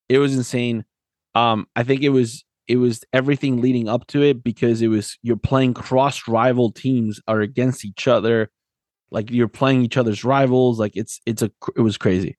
[0.09, 0.85] it was insane.
[1.33, 5.17] Um, I think it was it was everything leading up to it because it was
[5.21, 8.49] you're playing cross rival teams are against each other
[9.11, 12.37] like you're playing each other's rivals like it's it's a it was crazy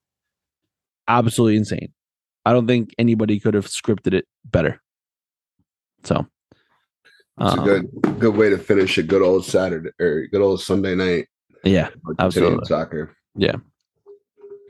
[1.08, 1.92] absolutely insane
[2.44, 4.80] i don't think anybody could have scripted it better
[6.02, 6.26] so
[7.38, 10.60] It's a um, good good way to finish a good old Saturday or good old
[10.60, 11.26] Sunday night.
[11.64, 12.64] yeah Absolutely.
[12.64, 13.14] Soccer.
[13.34, 13.56] Yeah.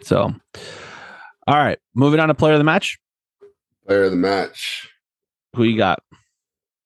[0.03, 0.35] So
[1.47, 2.99] all right moving on to player of the match
[3.87, 4.89] Player of the match.
[5.55, 6.01] who you got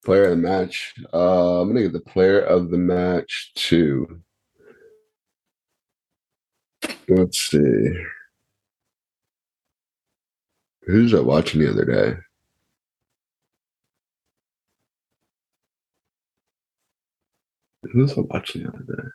[0.03, 0.93] Player of the match.
[1.13, 4.19] Uh, I'm gonna get the player of the match to.
[7.07, 8.03] Let's see.
[10.87, 12.17] Who's I watching the other day?
[17.83, 19.09] Who was I watching the other day?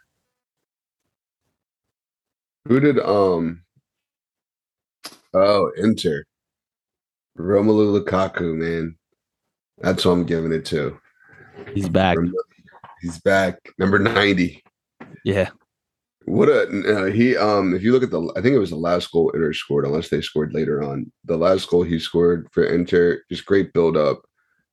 [2.66, 3.62] Who did um?
[5.34, 6.24] Oh, Inter.
[7.38, 8.96] Romelu Lukaku, man.
[9.78, 10.98] That's what I'm giving it to.
[11.74, 12.16] he's back
[13.02, 14.64] He's back, number ninety.
[15.24, 15.50] yeah
[16.24, 18.76] What a uh, he um if you look at the I think it was the
[18.76, 21.12] last goal Inter scored unless they scored later on.
[21.26, 24.22] The last goal he scored for Inter just great build up.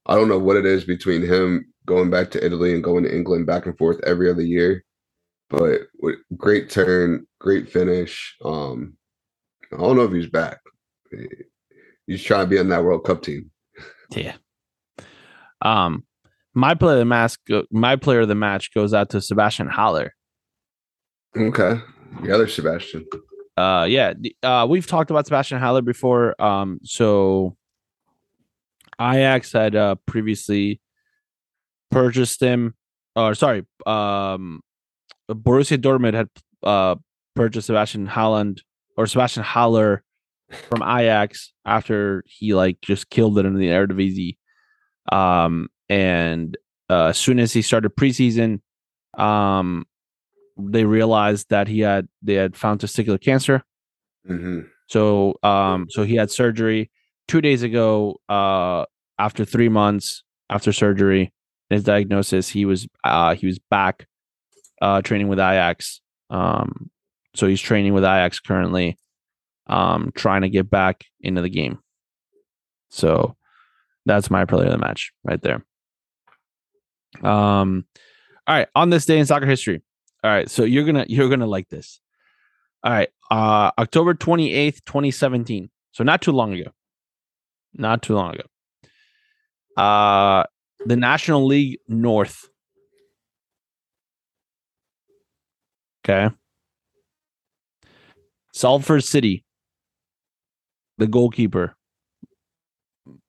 [0.05, 3.15] I don't know what it is between him going back to Italy and going to
[3.15, 4.83] England back and forth every other year,
[5.49, 5.81] but
[6.37, 8.35] great turn, great finish.
[8.43, 8.97] Um
[9.71, 10.59] I don't know if he's back.
[12.07, 13.49] He's trying to be on that World Cup team.
[14.15, 14.35] yeah
[15.61, 16.03] um
[16.53, 17.35] my player of the match
[17.71, 20.13] my player of the match goes out to sebastian haller
[21.35, 21.79] Okay.
[22.21, 23.05] The other Sebastian.
[23.57, 24.13] uh yeah
[24.43, 27.55] uh we've talked about sebastian haller before um so
[29.01, 30.79] ajax had uh previously
[31.93, 32.73] purchased him
[33.15, 34.61] or sorry um
[35.29, 36.29] borussia dortmund had
[36.63, 36.95] uh
[37.35, 38.61] purchased sebastian holland
[38.97, 40.03] or sebastian haller
[40.69, 44.37] from ajax after he like just killed it in the eredivisie.
[45.11, 46.57] Um and
[46.89, 48.61] uh, as soon as he started preseason
[49.17, 49.85] um
[50.57, 53.63] they realized that he had they had found testicular cancer.
[54.27, 56.91] Hmm so um so he had surgery.
[57.29, 58.85] 2 days ago uh
[59.17, 61.33] after 3 months after surgery
[61.73, 64.07] his diagnosis he was uh he was back
[64.81, 66.01] uh training with Ajax.
[66.29, 66.89] Um
[67.35, 68.97] so he's training with Ajax currently
[69.67, 71.79] um trying to get back into the game.
[72.89, 73.35] So
[74.05, 75.65] that's my player of the match right there.
[77.23, 77.85] Um
[78.47, 79.81] all right on this day in soccer history.
[80.23, 81.99] All right so you're gonna you're gonna like this.
[82.83, 86.71] All right uh october 28th 2017 so not too long ago.
[87.73, 88.43] Not too long ago.
[89.81, 90.43] Uh
[90.85, 92.49] the national league north
[96.05, 96.33] okay
[98.53, 99.43] salford city
[100.97, 101.75] the goalkeeper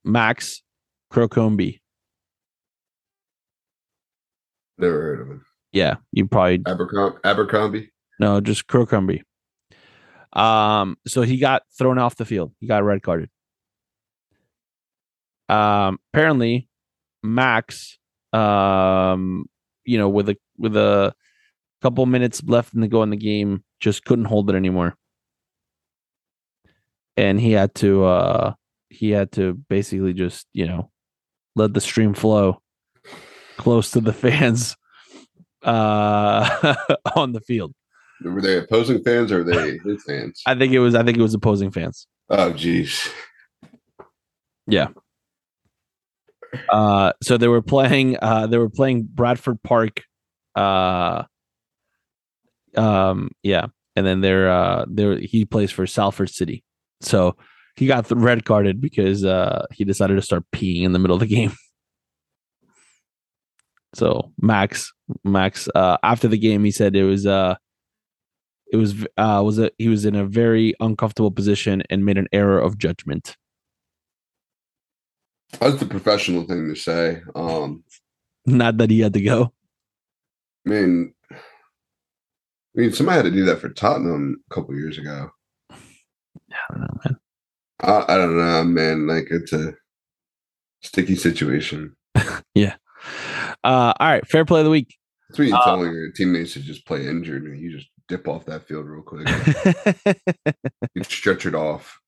[0.04, 0.62] max
[1.12, 1.78] crocombe
[4.76, 5.44] Never heard of him.
[5.72, 7.18] yeah you probably Abercrombie.
[7.24, 7.90] Abercrombie.
[8.18, 9.22] No, just Crocombe.
[10.32, 12.52] Um, so he got thrown off the field.
[12.60, 13.28] He got red carded.
[15.48, 16.68] Um, apparently,
[17.24, 17.98] Max,
[18.32, 19.46] um,
[19.84, 21.14] you know, with a with a
[21.82, 24.96] couple minutes left in the go in the game, just couldn't hold it anymore,
[27.16, 28.54] and he had to uh
[28.90, 30.90] he had to basically just you know
[31.56, 32.60] let the stream flow
[33.56, 34.76] close to the fans
[35.62, 36.76] uh
[37.16, 37.72] on the field.
[38.22, 40.42] Were they opposing fans or they his fans?
[40.46, 42.06] I think it was I think it was opposing fans.
[42.30, 43.10] Oh, geez.
[46.70, 48.16] Uh, so they were playing.
[48.20, 50.02] Uh, they were playing Bradford Park.
[50.54, 51.24] Uh,
[52.76, 56.64] um, yeah, and then they're uh, they he plays for Salford City.
[57.00, 57.36] So
[57.76, 61.20] he got red carded because uh, he decided to start peeing in the middle of
[61.20, 61.52] the game.
[63.94, 64.92] So Max,
[65.22, 67.54] Max, uh, after the game, he said it was uh,
[68.72, 72.28] it was uh, was a he was in a very uncomfortable position and made an
[72.32, 73.36] error of judgment.
[75.60, 77.20] That's the professional thing to say.
[77.34, 77.84] Um,
[78.46, 79.52] Not that he had to go.
[80.66, 81.36] I mean, I
[82.74, 85.30] mean, somebody had to do that for Tottenham a couple years ago.
[85.70, 85.76] I
[86.70, 87.18] don't know, man.
[87.80, 89.06] I, I don't know, man.
[89.06, 89.74] Like it's a
[90.82, 91.96] sticky situation.
[92.54, 92.76] Yeah.
[93.64, 94.94] Uh, all right, fair play of the week.
[95.28, 98.28] That's when you Uh, tell your teammates to just play injured and you just dip
[98.28, 99.26] off that field real quick.
[100.94, 101.98] you stretch it off.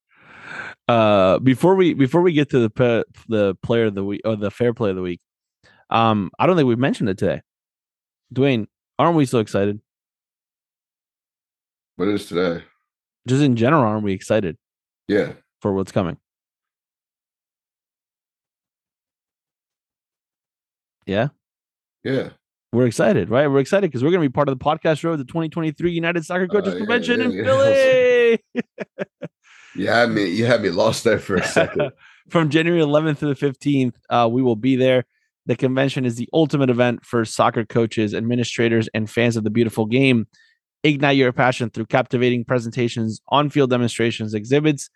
[0.89, 4.37] Uh, before we before we get to the pe- the player of the week or
[4.37, 5.21] the fair play of the week,
[5.91, 7.43] um, I don't think we've mentioned it today.
[8.35, 8.67] Dwayne,
[8.99, 9.81] aren't we so excited?
[11.97, 12.63] What is today?
[13.27, 14.57] Just in general, aren't we excited
[15.09, 15.33] Yeah.
[15.61, 16.19] for what's coming?
[21.07, 21.29] Yeah,
[22.03, 22.31] Yeah.
[22.73, 23.47] we're excited, right?
[23.47, 26.25] We're excited because we're going to be part of the podcast road, the 2023 United
[26.25, 27.45] Soccer Coaches yeah, Convention yeah, in yeah.
[27.45, 28.45] Philly.
[29.77, 31.93] You had me you had me lost there for a second.
[32.29, 33.95] from January 11th to the 15th.
[34.11, 35.05] Uh, we will be there.
[35.47, 39.87] The convention is the ultimate event for soccer coaches, administrators, and fans of the beautiful
[39.87, 40.27] game.
[40.83, 44.91] Ignite your passion through captivating presentations, on field demonstrations, exhibits,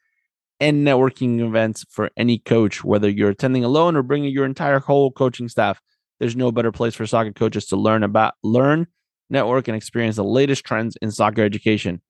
[0.58, 5.10] and networking events for any coach, whether you're attending alone or bringing your entire whole
[5.10, 5.80] coaching staff.
[6.18, 8.88] There's no better place for soccer coaches to learn about, learn,
[9.30, 12.02] network, and experience the latest trends in soccer education.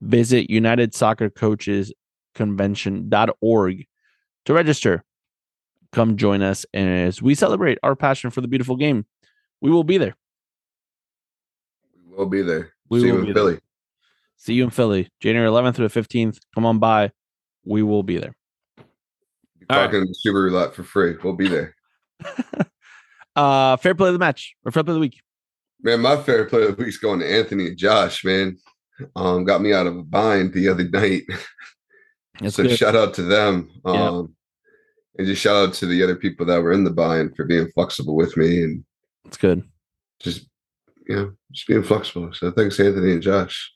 [0.00, 1.92] Visit United Soccer Coaches
[2.34, 3.86] Convention.org
[4.44, 5.04] to register.
[5.92, 9.06] Come join us as we celebrate our passion for the beautiful game.
[9.60, 10.16] We will be there.
[12.08, 12.72] We'll be there.
[12.90, 13.34] We See will you in there.
[13.34, 13.58] Philly.
[14.36, 16.38] See you in Philly, January 11th through the 15th.
[16.54, 17.12] Come on by.
[17.64, 18.34] We will be there.
[19.70, 19.84] All right.
[19.86, 21.16] Talking super roulette for free.
[21.22, 21.74] We'll be there.
[23.36, 25.20] Uh, fair play of the match or fair play of the week.
[25.82, 28.56] Man, my fair play of the week's going to Anthony and Josh, man.
[29.16, 31.22] Um, got me out of a bind the other night.
[32.40, 32.76] That's so good.
[32.76, 33.70] shout out to them.
[33.86, 34.08] Yeah.
[34.08, 34.34] Um
[35.16, 37.70] and just shout out to the other people that were in the bind for being
[37.74, 38.84] flexible with me and
[39.24, 39.62] That's good.
[40.20, 40.46] just
[41.06, 42.32] you know, just being flexible.
[42.32, 43.72] So thanks, Anthony and Josh.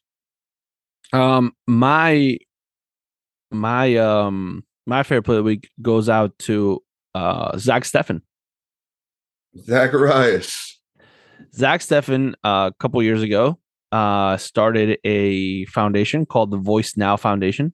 [1.12, 2.38] Um, my
[3.50, 6.82] my um my favorite play of the week goes out to
[7.14, 8.22] uh Zach Steffen.
[9.56, 10.80] Zacharias.
[11.54, 13.59] Zach Steffen, uh, a couple years ago,
[13.92, 17.72] uh, started a foundation called the Voice Now Foundation.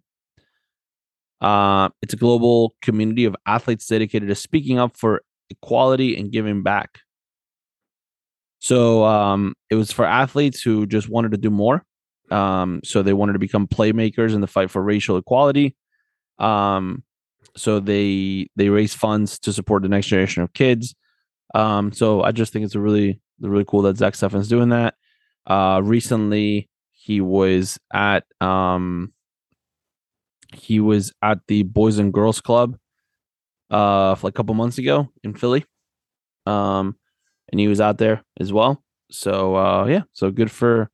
[1.45, 5.21] Uh, it's a global community of athletes dedicated to speaking up for
[5.51, 7.01] equality and giving back.
[8.61, 11.85] So um, it was for athletes who just wanted to do more.
[12.31, 15.77] Um, so they wanted to become playmakers in the fight for racial equality.
[16.39, 17.03] Um,
[17.59, 20.95] so they they raise funds to support the next generation of kids.
[21.55, 24.95] Um, so I just think it's a really really cool that Zach Steffen's doing that.
[25.47, 29.13] Uh, recently he was at um
[30.55, 32.77] he was at the Boys and Girls Club
[33.71, 35.65] uh like a couple months ago in Philly.
[36.47, 36.97] Um
[37.51, 38.83] and he was out there as well.
[39.11, 40.91] So uh yeah, so good for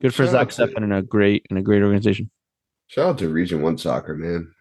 [0.00, 2.30] good for Shout Zach Steffen and a great and a great organization.
[2.88, 4.52] Shout out to Region One Soccer, man.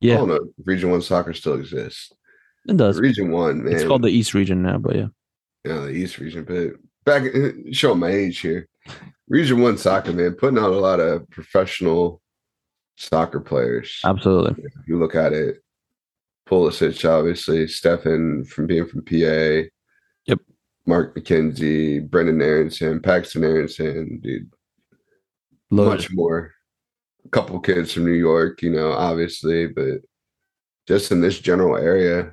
[0.00, 0.14] Yeah.
[0.14, 2.12] I don't know Region One Soccer still exists.
[2.68, 2.98] it does.
[2.98, 3.74] Region One, man.
[3.74, 5.06] It's called the East Region now, but yeah.
[5.64, 6.74] yeah, the East Region, but
[7.04, 7.24] back
[7.72, 8.68] showing my age here.
[9.28, 12.20] Region One Soccer, man, putting out a lot of professional
[12.96, 14.00] soccer players.
[14.04, 14.64] Absolutely.
[14.64, 15.58] if you look at it,
[16.48, 19.68] Pulisic, obviously, Steffen from being from PA.
[20.26, 20.40] Yep.
[20.86, 24.50] Mark McKenzie, Brenden Aaronson, Paxten Aaronson, dude,
[25.70, 25.90] Loaded.
[25.90, 26.52] much more.
[27.24, 29.98] A couple kids from New York, you know, obviously, but
[30.86, 32.32] just in this general area,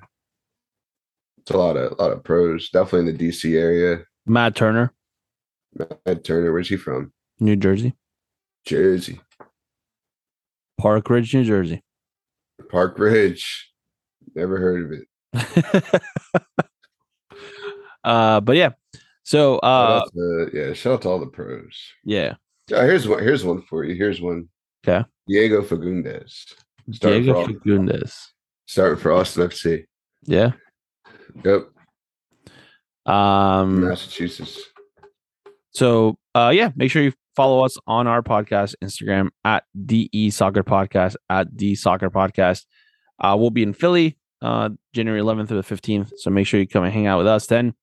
[1.40, 2.70] it's a lot of a lot of pros.
[2.70, 4.04] Definitely in the DC area.
[4.28, 4.94] Matt Turner,
[6.06, 7.12] Matt Turner, where's he from?
[7.40, 7.96] New Jersey.
[8.66, 9.20] Jersey,
[10.78, 11.82] Park Ridge, New Jersey.
[12.70, 13.72] Park Ridge.
[14.36, 15.08] Never heard of it.
[18.04, 18.70] uh but yeah.
[19.24, 21.78] So uh out to- yeah, shout out to all the pros.
[22.04, 22.36] yeah.
[22.70, 23.22] Yeah, here's one.
[23.22, 23.94] Here's one for you.
[23.96, 24.48] Here's one.
[24.88, 25.06] Okay.
[25.28, 26.46] Diego Fagundez.
[26.90, 28.16] Diego for, Fagundez.
[28.68, 29.84] starting for Austin FC.
[30.24, 30.52] Yeah.
[31.44, 31.68] Yep.
[33.06, 34.62] Um Massachusetts.
[35.72, 40.64] so uh yeah, make sure you follow us on our podcast Instagram at DE Soccer
[40.64, 42.66] Podcast at D Soccer Podcast.
[43.24, 46.12] Uh we'll be in Philly uh January 11th through the 15th.
[46.18, 47.74] So make sure you come and hang out with us then.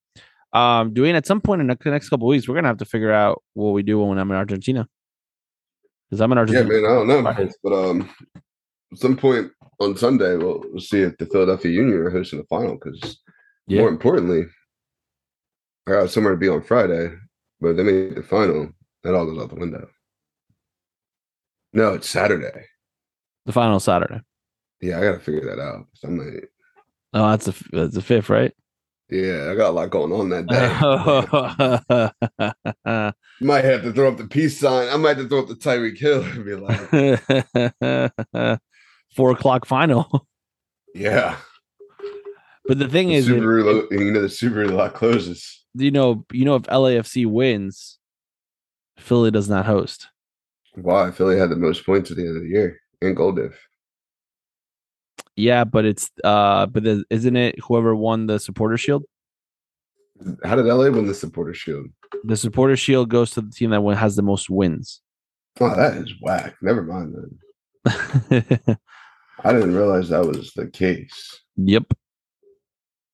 [0.52, 2.84] Um doing at some point in the next couple of weeks, we're gonna have to
[2.84, 4.88] figure out what we do when I'm in Argentina.
[6.08, 6.66] Because I'm in Argentina.
[6.74, 6.90] Yeah, man.
[6.90, 7.48] I don't know.
[7.62, 8.10] But um
[8.92, 12.46] at some point on Sunday we'll, we'll see if the Philadelphia Union are hosting the
[12.46, 13.18] final because
[13.68, 13.80] Yeah.
[13.80, 14.42] more importantly,
[15.86, 17.14] I got somewhere to be on Friday,
[17.60, 18.70] but they made the final.
[19.02, 19.88] That all goes out the window.
[21.72, 22.66] No, it's Saturday.
[23.46, 24.20] The final Saturday.
[24.80, 25.86] Yeah, I gotta figure that out.
[25.94, 26.50] So I'm like,
[27.12, 28.52] Oh, that's a that's a fifth, right?
[29.08, 30.46] Yeah, I got a lot going on that
[32.86, 33.12] day.
[33.40, 34.88] might have to throw up the peace sign.
[34.88, 36.78] I might have to throw up the Tyreek Hill and be like
[39.16, 40.28] four o'clock final.
[40.94, 41.38] Yeah.
[42.66, 45.64] But the thing the is, Subaru, if, you know, the Subaru lot closes.
[45.74, 47.98] You know, you know, if LAFC wins,
[49.00, 50.08] Philly does not host.
[50.74, 51.10] Why?
[51.10, 53.58] Philly had the most points at the end of the year in goal diff.
[55.36, 59.04] Yeah, but it's uh, but the, isn't it whoever won the supporter shield?
[60.44, 61.86] How did LA win the supporter shield?
[62.24, 65.00] The supporter shield goes to the team that has the most wins.
[65.60, 66.56] Oh, that is whack.
[66.60, 68.78] Never mind then.
[69.44, 71.40] I didn't realize that was the case.
[71.56, 71.94] Yep.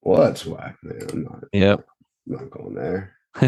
[0.02, 1.06] Well, that's whack, man.
[1.12, 1.44] I'm not.
[1.52, 1.86] Yep.
[2.28, 3.16] I'm not going there.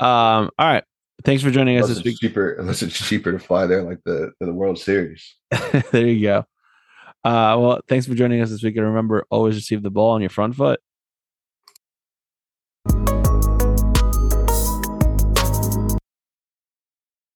[0.00, 0.50] um.
[0.58, 0.84] All right.
[1.24, 2.18] Thanks for joining unless us this week.
[2.20, 5.36] Cheaper, unless it's cheaper to fly there, like the the World Series.
[5.90, 6.38] there you go.
[7.24, 10.20] Uh, well, thanks for joining us this week, and remember, always receive the ball on
[10.20, 10.80] your front foot.